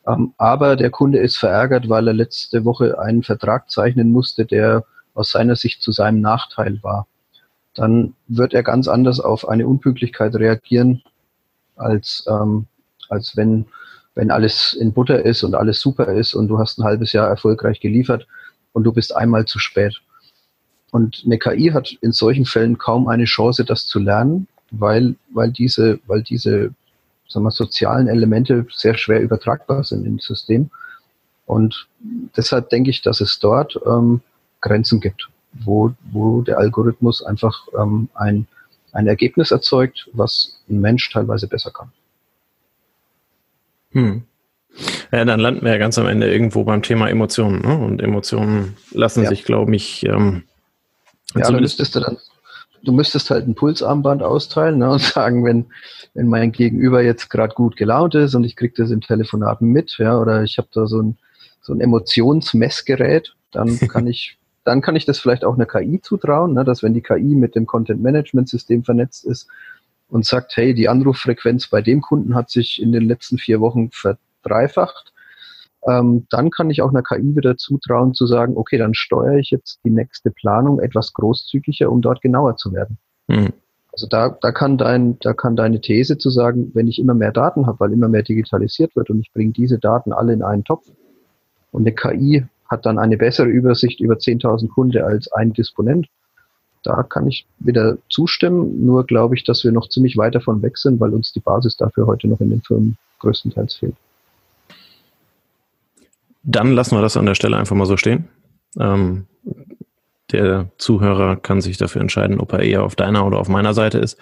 ähm, 0.07 0.35
aber 0.37 0.77
der 0.77 0.91
Kunde 0.91 1.19
ist 1.19 1.39
verärgert, 1.39 1.89
weil 1.89 2.07
er 2.07 2.15
letzte 2.15 2.65
Woche 2.65 2.99
einen 2.99 3.23
Vertrag 3.23 3.71
zeichnen 3.71 4.13
musste, 4.13 4.45
der 4.45 4.85
aus 5.15 5.31
seiner 5.31 5.57
Sicht 5.57 5.83
zu 5.83 5.91
seinem 5.91 6.21
Nachteil 6.21 6.83
war, 6.83 7.07
dann 7.75 8.15
wird 8.29 8.53
er 8.53 8.63
ganz 8.63 8.89
anders 8.89 9.21
auf 9.21 9.49
eine 9.49 9.67
Unpünktlichkeit 9.67 10.35
reagieren, 10.35 11.03
als, 11.77 12.27
ähm, 12.29 12.67
als 13.09 13.37
wenn, 13.37 13.67
wenn 14.15 14.31
alles 14.31 14.75
in 14.75 14.93
Butter 14.93 15.25
ist 15.25 15.43
und 15.43 15.55
alles 15.55 15.81
super 15.81 16.09
ist 16.09 16.35
und 16.35 16.49
du 16.49 16.59
hast 16.59 16.79
ein 16.79 16.85
halbes 16.85 17.13
Jahr 17.13 17.29
erfolgreich 17.29 17.81
geliefert 17.81 18.27
und 18.75 18.85
du 18.85 18.93
bist 18.93 19.17
einmal 19.17 19.47
zu 19.47 19.59
spät. 19.59 20.03
Und 20.91 21.23
eine 21.25 21.39
KI 21.39 21.71
hat 21.73 21.97
in 22.01 22.13
solchen 22.13 22.47
Fällen 22.47 22.79
kaum 22.79 23.09
eine 23.09 23.25
Chance, 23.25 23.65
das 23.65 23.87
zu 23.87 23.99
lernen, 23.99 24.47
weil, 24.71 25.17
weil 25.33 25.51
diese, 25.51 25.99
weil 26.07 26.23
diese 26.23 26.73
sagen 27.29 27.45
wir, 27.45 27.51
sozialen 27.51 28.09
Elemente 28.09 28.67
sehr 28.71 28.97
schwer 28.97 29.21
übertragbar 29.21 29.85
sind 29.85 30.07
im 30.07 30.19
System. 30.19 30.71
Und 31.47 31.89
deshalb 32.37 32.71
denke 32.71 32.91
ich, 32.91 33.03
dass 33.03 33.21
es 33.21 33.39
dort 33.39 33.79
ähm, 33.87 34.21
Grenzen 34.61 35.01
gibt, 35.01 35.29
wo, 35.53 35.93
wo 36.11 36.43
der 36.43 36.59
Algorithmus 36.59 37.23
einfach 37.23 37.67
ähm, 37.79 38.09
ein, 38.15 38.47
ein 38.93 39.07
Ergebnis 39.07 39.51
erzeugt, 39.51 40.09
was 40.13 40.61
ein 40.69 40.81
Mensch 40.81 41.11
teilweise 41.11 41.47
besser 41.47 41.71
kann. 41.71 41.93
Hm. 43.93 44.23
Ja, 45.13 45.25
dann 45.25 45.41
landen 45.41 45.65
wir 45.65 45.73
ja 45.73 45.79
ganz 45.79 45.99
am 45.99 46.07
Ende 46.07 46.31
irgendwo 46.31 46.65
beim 46.65 46.83
Thema 46.83 47.09
Emotionen. 47.09 47.63
Ne? 47.63 47.79
Und 47.79 48.03
Emotionen 48.03 48.77
lassen 48.91 49.23
ja. 49.23 49.29
sich, 49.29 49.45
glaube 49.45 49.75
ich, 49.75 50.05
ähm, 50.05 50.43
ja, 51.35 51.51
du 51.51 51.61
müsstest 51.61 51.95
du 51.95 52.01
dann, 52.01 52.19
du 52.83 52.93
müsstest 52.93 53.31
halt 53.31 53.47
ein 53.47 53.55
Pulsarmband 53.55 54.23
austeilen 54.23 54.79
ne, 54.79 54.91
und 54.91 55.01
sagen, 55.03 55.45
wenn, 55.45 55.67
wenn 56.15 56.29
mein 56.29 56.53
Gegenüber 56.53 57.03
jetzt 57.03 57.29
gerade 57.29 57.55
gut 57.55 57.77
gelaunt 57.77 58.15
ist 58.15 58.35
und 58.35 58.45
ich 58.45 58.57
kriege 58.57 58.75
das 58.77 58.91
im 58.91 59.01
Telefonaten 59.01 59.69
mit, 59.69 59.97
ja, 59.99 60.19
oder 60.19 60.43
ich 60.43 60.59
habe 60.59 60.69
da 60.73 60.87
so 60.87 61.03
ein, 61.03 61.19
so 61.61 61.73
ein 61.73 61.81
Emotionsmessgerät, 61.81 63.35
dann 63.53 63.79
kann 63.89 64.07
ich 64.07 64.39
dann 64.65 64.81
kann 64.81 64.97
ich 64.97 65.05
das 65.05 65.21
vielleicht 65.21 65.45
auch 65.45 65.55
einer 65.55 65.65
KI 65.65 66.01
zutrauen, 66.03 66.53
ne, 66.55 66.65
dass 66.65 66.83
wenn 66.83 66.93
die 66.93 67.01
KI 67.01 67.37
mit 67.37 67.55
dem 67.55 67.67
Content-Management-System 67.67 68.83
vernetzt 68.83 69.25
ist 69.25 69.47
und 70.09 70.27
sagt, 70.27 70.57
hey, 70.57 70.75
die 70.75 70.89
Anruffrequenz 70.89 71.69
bei 71.69 71.83
dem 71.83 72.01
Kunden 72.01 72.35
hat 72.35 72.51
sich 72.51 72.83
in 72.83 72.91
den 72.91 73.05
letzten 73.07 73.39
vier 73.39 73.61
Wochen 73.61 73.91
verdreifacht, 73.93 75.13
ähm, 75.87 76.27
dann 76.31 76.51
kann 76.51 76.71
ich 76.71 76.83
auch 76.83 76.91
einer 76.91 77.03
KI 77.03 77.37
wieder 77.37 77.57
zutrauen 77.57 78.15
zu 78.15 78.27
sagen, 78.27 78.57
okay, 78.57 78.79
dann 78.79 78.95
steuere 78.95 79.37
ich 79.37 79.51
jetzt 79.51 79.81
die 79.85 79.91
nächste 79.91 80.31
Planung 80.31 80.81
etwas 80.81 81.13
großzügiger, 81.13 81.91
um 81.91 82.03
dort 82.03 82.21
genauer 82.21 82.57
zu 82.57 82.73
werden. 82.73 82.99
Mhm. 83.29 83.53
Also 83.93 84.09
da, 84.09 84.37
da 84.41 84.53
kann 84.53 84.77
dein, 84.77 85.19
da 85.21 85.33
kann 85.33 85.57
deine 85.57 85.81
These 85.81 86.19
zu 86.19 86.29
sagen, 86.29 86.71
wenn 86.75 86.87
ich 86.87 86.99
immer 86.99 87.15
mehr 87.15 87.33
Daten 87.33 87.67
habe, 87.67 87.81
weil 87.81 87.93
immer 87.93 88.09
mehr 88.09 88.23
digitalisiert 88.23 88.95
wird 88.95 89.09
und 89.11 89.21
ich 89.21 89.33
bringe 89.33 89.53
diese 89.53 89.79
Daten 89.79 90.13
alle 90.13 90.33
in 90.35 90.43
einen 90.43 90.65
Topf 90.65 90.87
und 91.73 91.83
eine 91.83 91.95
KI 91.95 92.45
hat 92.69 92.85
dann 92.85 92.99
eine 92.99 93.17
bessere 93.17 93.47
Übersicht 93.47 94.01
über 94.01 94.15
10.000 94.15 94.69
Kunden 94.69 95.03
als 95.03 95.31
ein 95.33 95.53
Disponent. 95.53 96.09
Da 96.83 97.03
kann 97.05 97.27
ich 97.27 97.47
wieder 97.59 97.97
zustimmen, 98.11 98.85
nur 98.85 99.07
glaube 99.07 99.35
ich, 99.35 99.45
dass 99.45 99.65
wir 99.65 99.73
noch 99.73 99.89
ziemlich 99.89 100.17
weit 100.17 100.35
davon 100.35 100.63
weg 100.63 100.79
sind, 100.79 101.01
weil 101.01 101.15
uns 101.15 101.33
die 101.33 101.41
Basis 101.41 101.77
dafür 101.77 102.07
heute 102.07 102.29
noch 102.29 102.41
in 102.41 102.51
den 102.51 102.61
Firmen 102.63 102.99
größtenteils 103.21 103.77
fehlt. 103.77 103.97
Dann 106.49 106.73
lassen 106.73 106.97
wir 106.97 107.03
das 107.03 107.17
an 107.17 107.27
der 107.27 107.35
Stelle 107.35 107.57
einfach 107.57 107.75
mal 107.75 107.87
so 107.87 107.97
stehen. 107.97 108.29
Ähm, 108.79 109.27
der 110.31 110.71
Zuhörer 110.79 111.37
kann 111.37 111.61
sich 111.61 111.77
dafür 111.77 112.01
entscheiden, 112.01 112.39
ob 112.39 112.53
er 112.53 112.61
eher 112.61 112.85
auf 112.85 112.95
deiner 112.95 113.27
oder 113.27 113.39
auf 113.39 113.49
meiner 113.49 113.75
Seite 113.75 113.99
ist. 113.99 114.17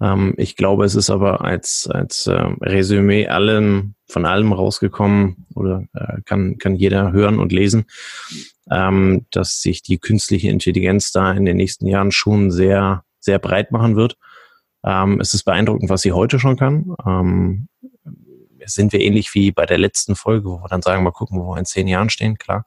Ähm, 0.00 0.34
ich 0.36 0.56
glaube, 0.56 0.84
es 0.84 0.96
ist 0.96 1.10
aber 1.10 1.44
als, 1.44 1.88
als 1.88 2.26
äh, 2.26 2.32
Resümee 2.60 3.28
allem, 3.28 3.94
von 4.08 4.26
allem 4.26 4.52
rausgekommen 4.52 5.46
oder 5.54 5.84
äh, 5.94 6.20
kann, 6.24 6.58
kann 6.58 6.74
jeder 6.74 7.12
hören 7.12 7.38
und 7.38 7.52
lesen, 7.52 7.86
ähm, 8.70 9.26
dass 9.30 9.62
sich 9.62 9.82
die 9.82 9.98
künstliche 9.98 10.50
Intelligenz 10.50 11.12
da 11.12 11.32
in 11.32 11.44
den 11.44 11.56
nächsten 11.56 11.86
Jahren 11.86 12.10
schon 12.10 12.50
sehr, 12.50 13.04
sehr 13.20 13.38
breit 13.38 13.70
machen 13.70 13.94
wird. 13.94 14.16
Ähm, 14.84 15.20
es 15.20 15.34
ist 15.34 15.44
beeindruckend, 15.44 15.88
was 15.88 16.02
sie 16.02 16.12
heute 16.12 16.40
schon 16.40 16.56
kann. 16.56 16.94
Ähm, 17.06 17.68
sind 18.74 18.92
wir 18.92 19.00
ähnlich 19.00 19.34
wie 19.34 19.50
bei 19.52 19.66
der 19.66 19.78
letzten 19.78 20.16
Folge, 20.16 20.48
wo 20.48 20.58
wir 20.58 20.68
dann 20.68 20.82
sagen, 20.82 21.02
mal 21.02 21.10
gucken, 21.10 21.40
wo 21.40 21.54
wir 21.54 21.58
in 21.58 21.64
zehn 21.64 21.88
Jahren 21.88 22.10
stehen, 22.10 22.38
klar. 22.38 22.64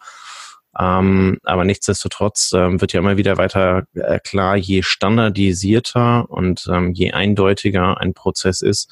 Ähm, 0.80 1.40
aber 1.44 1.66
nichtsdestotrotz 1.66 2.52
ähm, 2.54 2.80
wird 2.80 2.94
ja 2.94 3.00
immer 3.02 3.18
wieder 3.18 3.38
weiter 3.38 3.84
äh, 3.94 4.20
klar, 4.20 4.56
je 4.56 4.84
standardisierter 4.84 6.30
und 6.30 6.68
ähm, 6.72 6.94
je 6.94 7.12
eindeutiger 7.12 8.00
ein 8.00 8.14
Prozess 8.14 8.62
ist, 8.62 8.90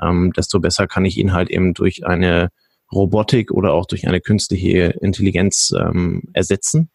ähm, 0.00 0.32
desto 0.32 0.60
besser 0.60 0.86
kann 0.86 1.04
ich 1.04 1.18
ihn 1.18 1.32
halt 1.32 1.50
eben 1.50 1.74
durch 1.74 2.06
eine 2.06 2.50
Robotik 2.92 3.50
oder 3.50 3.72
auch 3.72 3.86
durch 3.86 4.06
eine 4.06 4.20
künstliche 4.20 4.94
Intelligenz 5.00 5.74
ähm, 5.76 6.22
ersetzen, 6.34 6.88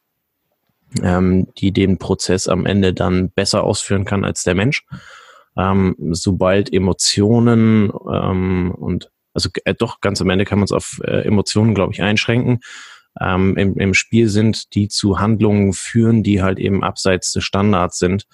ähm, 1.01 1.47
die 1.57 1.73
den 1.73 1.97
Prozess 1.97 2.47
am 2.47 2.65
Ende 2.65 2.93
dann 2.93 3.29
besser 3.29 3.63
ausführen 3.63 4.05
kann 4.05 4.23
als 4.23 4.43
der 4.43 4.55
Mensch. 4.55 4.85
sobald 5.55 6.73
Emotionen 6.73 7.91
und 7.91 9.12
also 9.33 9.49
äh, 9.65 9.73
doch 9.73 10.01
ganz 10.01 10.21
am 10.21 10.29
Ende 10.29 10.45
kann 10.45 10.59
man 10.59 10.65
es 10.65 10.71
auf 10.71 10.99
äh, 11.03 11.21
Emotionen, 11.25 11.73
glaube 11.73 11.93
ich, 11.93 12.01
einschränken 12.01 12.59
ähm, 13.21 13.55
im, 13.57 13.77
im 13.77 13.93
Spiel 13.93 14.27
sind, 14.29 14.73
die 14.75 14.87
zu 14.87 15.19
Handlungen 15.19 15.73
führen, 15.73 16.23
die 16.23 16.41
halt 16.41 16.59
eben 16.59 16.83
abseits 16.83 17.31
des 17.31 17.43
Standards 17.43 17.99
sind, 17.99 18.25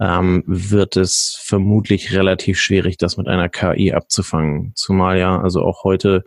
ähm, 0.00 0.42
wird 0.46 0.96
es 0.96 1.38
vermutlich 1.42 2.12
relativ 2.14 2.58
schwierig, 2.58 2.98
das 2.98 3.16
mit 3.16 3.28
einer 3.28 3.48
KI 3.48 3.92
abzufangen. 3.92 4.72
Zumal 4.74 5.18
ja 5.18 5.40
also 5.40 5.62
auch 5.62 5.84
heute 5.84 6.24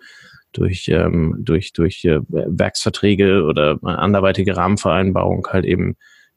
durch, 0.51 0.87
ähm, 0.89 1.35
durch, 1.39 1.73
durch 1.73 2.03
äh, 2.05 2.19
Werksverträge 2.27 3.43
oder 3.43 3.77
anderweitige 3.83 4.57
Rahmenvereinbarung 4.57 5.47
halt 5.51 5.65
eben 5.65 5.95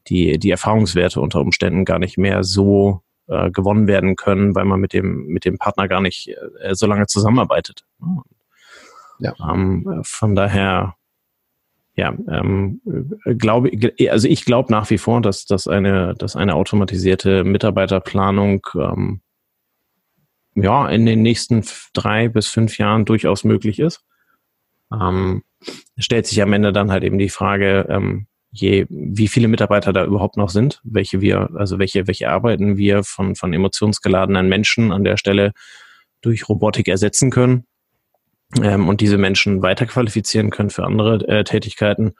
die, 0.08 0.38
die 0.38 0.50
Erfahrungswerte 0.50 1.20
unter 1.20 1.40
Umständen 1.40 1.84
gar 1.84 1.98
nicht 1.98 2.18
mehr 2.18 2.44
so 2.44 3.02
äh, 3.28 3.50
gewonnen 3.50 3.86
werden 3.86 4.16
können, 4.16 4.54
weil 4.54 4.64
man 4.64 4.80
mit 4.80 4.92
dem, 4.92 5.26
mit 5.26 5.44
dem 5.44 5.58
Partner 5.58 5.88
gar 5.88 6.00
nicht 6.00 6.28
äh, 6.28 6.74
so 6.74 6.86
lange 6.86 7.06
zusammenarbeitet. 7.06 7.84
Ja. 9.18 9.34
Ähm, 9.50 10.00
von 10.04 10.34
daher 10.34 10.96
ja, 11.94 12.14
ähm, 12.28 12.80
glaube, 13.24 13.70
also 14.08 14.26
ich 14.26 14.44
glaube 14.46 14.72
nach 14.72 14.88
wie 14.88 14.98
vor, 14.98 15.20
dass, 15.20 15.44
dass, 15.44 15.68
eine, 15.68 16.14
dass 16.14 16.36
eine 16.36 16.54
automatisierte 16.54 17.44
Mitarbeiterplanung 17.44 18.66
ähm, 18.74 19.20
ja, 20.54 20.88
in 20.88 21.06
den 21.06 21.22
nächsten 21.22 21.64
drei 21.92 22.28
bis 22.28 22.48
fünf 22.48 22.78
Jahren 22.78 23.04
durchaus 23.04 23.44
möglich 23.44 23.78
ist. 23.78 24.04
Ähm, 24.92 25.42
stellt 25.98 26.26
sich 26.26 26.40
am 26.42 26.52
Ende 26.52 26.72
dann 26.72 26.90
halt 26.90 27.04
eben 27.04 27.18
die 27.18 27.30
Frage, 27.30 27.86
ähm, 27.88 28.26
je, 28.52 28.86
wie 28.90 29.28
viele 29.28 29.48
Mitarbeiter 29.48 29.92
da 29.92 30.04
überhaupt 30.04 30.36
noch 30.36 30.50
sind, 30.50 30.80
welche 30.84 31.20
wir, 31.20 31.50
also 31.54 31.78
welche, 31.78 32.06
welche 32.06 32.28
Arbeiten 32.28 32.76
wir 32.76 33.02
von, 33.02 33.34
von 33.34 33.52
emotionsgeladenen 33.52 34.48
Menschen 34.48 34.92
an 34.92 35.04
der 35.04 35.16
Stelle 35.16 35.52
durch 36.20 36.48
Robotik 36.48 36.86
ersetzen 36.86 37.30
können 37.30 37.64
ähm, 38.62 38.88
und 38.88 39.00
diese 39.00 39.16
Menschen 39.16 39.62
weiterqualifizieren 39.62 40.50
können 40.50 40.70
für 40.70 40.84
andere 40.84 41.26
äh, 41.26 41.44
Tätigkeiten, 41.44 42.12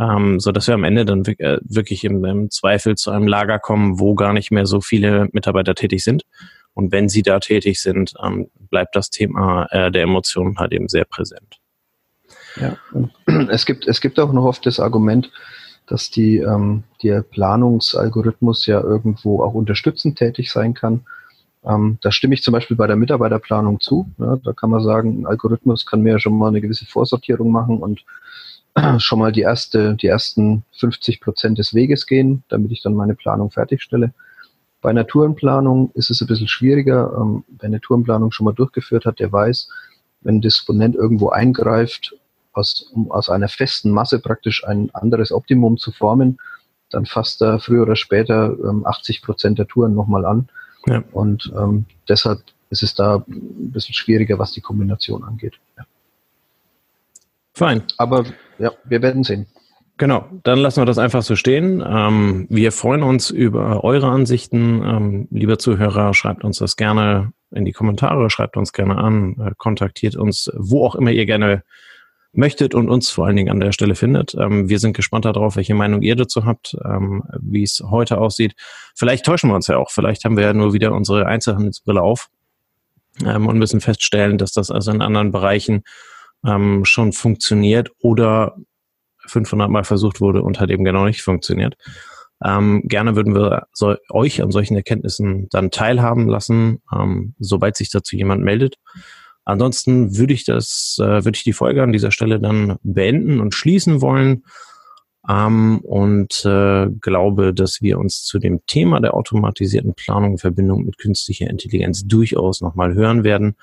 ähm, 0.00 0.40
so 0.40 0.50
dass 0.50 0.66
wir 0.66 0.74
am 0.74 0.84
Ende 0.84 1.04
dann 1.04 1.24
äh, 1.24 1.58
wirklich 1.62 2.04
im, 2.04 2.24
im, 2.24 2.50
Zweifel 2.50 2.96
zu 2.96 3.12
einem 3.12 3.28
Lager 3.28 3.60
kommen, 3.60 4.00
wo 4.00 4.16
gar 4.16 4.32
nicht 4.32 4.50
mehr 4.50 4.66
so 4.66 4.80
viele 4.80 5.28
Mitarbeiter 5.32 5.76
tätig 5.76 6.02
sind. 6.02 6.24
Und 6.74 6.92
wenn 6.92 7.08
sie 7.08 7.22
da 7.22 7.38
tätig 7.38 7.80
sind, 7.80 8.12
ähm, 8.22 8.50
bleibt 8.70 8.96
das 8.96 9.08
Thema 9.08 9.66
äh, 9.70 9.90
der 9.90 10.02
Emotionen 10.02 10.58
halt 10.58 10.72
eben 10.72 10.88
sehr 10.88 11.04
präsent. 11.04 11.60
Ja, 12.56 12.76
es 13.48 13.64
gibt, 13.64 13.86
es 13.86 14.00
gibt 14.00 14.18
auch 14.18 14.32
noch 14.32 14.44
oft 14.44 14.66
das 14.66 14.80
Argument, 14.80 15.30
dass 15.86 16.10
die, 16.10 16.38
ähm, 16.38 16.82
der 17.02 17.22
Planungsalgorithmus 17.22 18.66
ja 18.66 18.80
irgendwo 18.80 19.42
auch 19.42 19.54
unterstützend 19.54 20.18
tätig 20.18 20.50
sein 20.50 20.74
kann. 20.74 21.02
Ähm, 21.64 21.98
da 22.00 22.12
stimme 22.12 22.34
ich 22.34 22.42
zum 22.42 22.52
Beispiel 22.52 22.76
bei 22.76 22.86
der 22.86 22.96
Mitarbeiterplanung 22.96 23.80
zu. 23.80 24.08
Ja, 24.18 24.36
da 24.36 24.52
kann 24.52 24.70
man 24.70 24.82
sagen, 24.82 25.20
ein 25.20 25.26
Algorithmus 25.26 25.86
kann 25.86 26.02
mir 26.02 26.18
schon 26.18 26.36
mal 26.36 26.48
eine 26.48 26.60
gewisse 26.60 26.86
Vorsortierung 26.86 27.50
machen 27.50 27.78
und 27.78 28.04
schon 28.98 29.18
mal 29.18 29.32
die 29.32 29.40
erste, 29.40 29.94
die 29.94 30.06
ersten 30.06 30.64
50 30.78 31.20
Prozent 31.20 31.58
des 31.58 31.74
Weges 31.74 32.06
gehen, 32.06 32.42
damit 32.48 32.72
ich 32.72 32.82
dann 32.82 32.94
meine 32.94 33.14
Planung 33.14 33.50
fertigstelle. 33.50 34.12
Bei 34.82 34.90
einer 34.90 35.06
Tourenplanung 35.06 35.90
ist 35.94 36.10
es 36.10 36.20
ein 36.20 36.28
bisschen 36.28 36.48
schwieriger. 36.48 37.12
Ähm, 37.18 37.44
wer 37.58 37.66
eine 37.66 37.80
Tourenplanung 37.80 38.30
schon 38.30 38.44
mal 38.44 38.52
durchgeführt 38.52 39.04
hat, 39.04 39.18
der 39.18 39.32
weiß, 39.32 39.68
wenn 40.20 40.36
ein 40.36 40.40
Disponent 40.40 40.94
irgendwo 40.94 41.30
eingreift, 41.30 42.14
aus, 42.56 42.90
um 42.92 43.10
aus 43.10 43.28
einer 43.28 43.48
festen 43.48 43.90
Masse 43.90 44.18
praktisch 44.18 44.64
ein 44.66 44.94
anderes 44.94 45.32
Optimum 45.32 45.76
zu 45.76 45.92
formen, 45.92 46.38
dann 46.90 47.06
fasst 47.06 47.42
er 47.42 47.58
früher 47.58 47.82
oder 47.82 47.96
später 47.96 48.56
ähm, 48.64 48.86
80 48.86 49.22
Prozent 49.22 49.58
der 49.58 49.66
Touren 49.66 49.94
nochmal 49.94 50.24
an. 50.24 50.48
Ja. 50.86 51.02
Und 51.12 51.52
ähm, 51.56 51.86
deshalb 52.08 52.42
ist 52.70 52.82
es 52.82 52.94
da 52.94 53.24
ein 53.28 53.72
bisschen 53.72 53.94
schwieriger, 53.94 54.38
was 54.38 54.52
die 54.52 54.60
Kombination 54.60 55.24
angeht. 55.24 55.54
Ja. 55.76 55.84
Fein. 57.54 57.82
Aber 57.96 58.24
ja, 58.58 58.72
wir 58.84 59.02
werden 59.02 59.24
sehen. 59.24 59.46
Genau, 59.98 60.28
dann 60.42 60.58
lassen 60.58 60.82
wir 60.82 60.84
das 60.84 60.98
einfach 60.98 61.22
so 61.22 61.36
stehen. 61.36 61.82
Ähm, 61.86 62.46
wir 62.50 62.70
freuen 62.70 63.02
uns 63.02 63.30
über 63.30 63.82
eure 63.82 64.08
Ansichten. 64.08 64.82
Ähm, 64.84 65.28
lieber 65.30 65.58
Zuhörer, 65.58 66.12
schreibt 66.12 66.44
uns 66.44 66.58
das 66.58 66.76
gerne 66.76 67.32
in 67.50 67.64
die 67.64 67.72
Kommentare, 67.72 68.28
schreibt 68.28 68.58
uns 68.58 68.74
gerne 68.74 68.98
an, 68.98 69.36
äh, 69.40 69.52
kontaktiert 69.56 70.16
uns, 70.16 70.50
wo 70.54 70.84
auch 70.84 70.96
immer 70.96 71.12
ihr 71.12 71.24
gerne 71.24 71.62
möchtet 72.36 72.74
und 72.74 72.88
uns 72.88 73.10
vor 73.10 73.26
allen 73.26 73.36
Dingen 73.36 73.50
an 73.50 73.60
der 73.60 73.72
Stelle 73.72 73.94
findet. 73.94 74.34
Ähm, 74.34 74.68
wir 74.68 74.78
sind 74.78 74.96
gespannt 74.96 75.24
darauf, 75.24 75.56
welche 75.56 75.74
Meinung 75.74 76.02
ihr 76.02 76.16
dazu 76.16 76.44
habt, 76.44 76.76
ähm, 76.84 77.24
wie 77.40 77.62
es 77.62 77.82
heute 77.90 78.18
aussieht. 78.18 78.54
Vielleicht 78.94 79.24
täuschen 79.24 79.50
wir 79.50 79.54
uns 79.54 79.66
ja 79.66 79.78
auch. 79.78 79.90
Vielleicht 79.90 80.24
haben 80.24 80.36
wir 80.36 80.44
ja 80.44 80.52
nur 80.52 80.72
wieder 80.72 80.92
unsere 80.92 81.26
Einzelhandelsbrille 81.26 82.02
auf 82.02 82.28
ähm, 83.24 83.46
und 83.46 83.58
müssen 83.58 83.80
feststellen, 83.80 84.38
dass 84.38 84.52
das 84.52 84.70
also 84.70 84.90
in 84.90 85.02
anderen 85.02 85.32
Bereichen 85.32 85.82
ähm, 86.44 86.84
schon 86.84 87.12
funktioniert 87.12 87.90
oder 88.00 88.56
500 89.26 89.70
Mal 89.70 89.84
versucht 89.84 90.20
wurde 90.20 90.42
und 90.42 90.60
hat 90.60 90.70
eben 90.70 90.84
genau 90.84 91.04
nicht 91.04 91.22
funktioniert. 91.22 91.76
Ähm, 92.44 92.82
gerne 92.84 93.16
würden 93.16 93.34
wir 93.34 93.66
so, 93.72 93.96
euch 94.10 94.42
an 94.42 94.50
solchen 94.50 94.76
Erkenntnissen 94.76 95.48
dann 95.50 95.70
teilhaben 95.70 96.28
lassen, 96.28 96.82
ähm, 96.92 97.34
sobald 97.38 97.76
sich 97.76 97.90
dazu 97.90 98.16
jemand 98.16 98.44
meldet. 98.44 98.76
Ansonsten 99.46 100.18
würde 100.18 100.34
ich 100.34 100.44
das, 100.44 100.98
äh, 101.00 101.24
würde 101.24 101.36
ich 101.36 101.44
die 101.44 101.52
Folge 101.52 101.82
an 101.82 101.92
dieser 101.92 102.10
Stelle 102.10 102.40
dann 102.40 102.76
beenden 102.82 103.40
und 103.40 103.54
schließen 103.54 104.02
wollen. 104.02 104.44
Ähm, 105.28 105.78
und 105.80 106.44
äh, 106.44 106.88
glaube, 107.00 107.54
dass 107.54 107.80
wir 107.80 107.98
uns 107.98 108.24
zu 108.24 108.38
dem 108.38 108.66
Thema 108.66 109.00
der 109.00 109.14
automatisierten 109.14 109.94
Planung 109.94 110.32
in 110.32 110.38
Verbindung 110.38 110.84
mit 110.84 110.98
künstlicher 110.98 111.48
Intelligenz 111.48 112.06
durchaus 112.06 112.60
nochmal 112.60 112.94
hören 112.94 113.24
werden. 113.24 113.56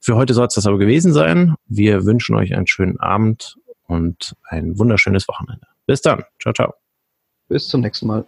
Für 0.00 0.16
heute 0.16 0.34
soll 0.34 0.46
es 0.46 0.54
das 0.54 0.66
aber 0.66 0.78
gewesen 0.78 1.12
sein. 1.12 1.54
Wir 1.66 2.04
wünschen 2.04 2.34
euch 2.34 2.54
einen 2.54 2.66
schönen 2.66 2.98
Abend 2.98 3.56
und 3.86 4.34
ein 4.48 4.78
wunderschönes 4.78 5.28
Wochenende. 5.28 5.66
Bis 5.86 6.02
dann. 6.02 6.24
Ciao, 6.40 6.52
ciao. 6.52 6.74
Bis 7.48 7.68
zum 7.68 7.82
nächsten 7.82 8.06
Mal. 8.06 8.24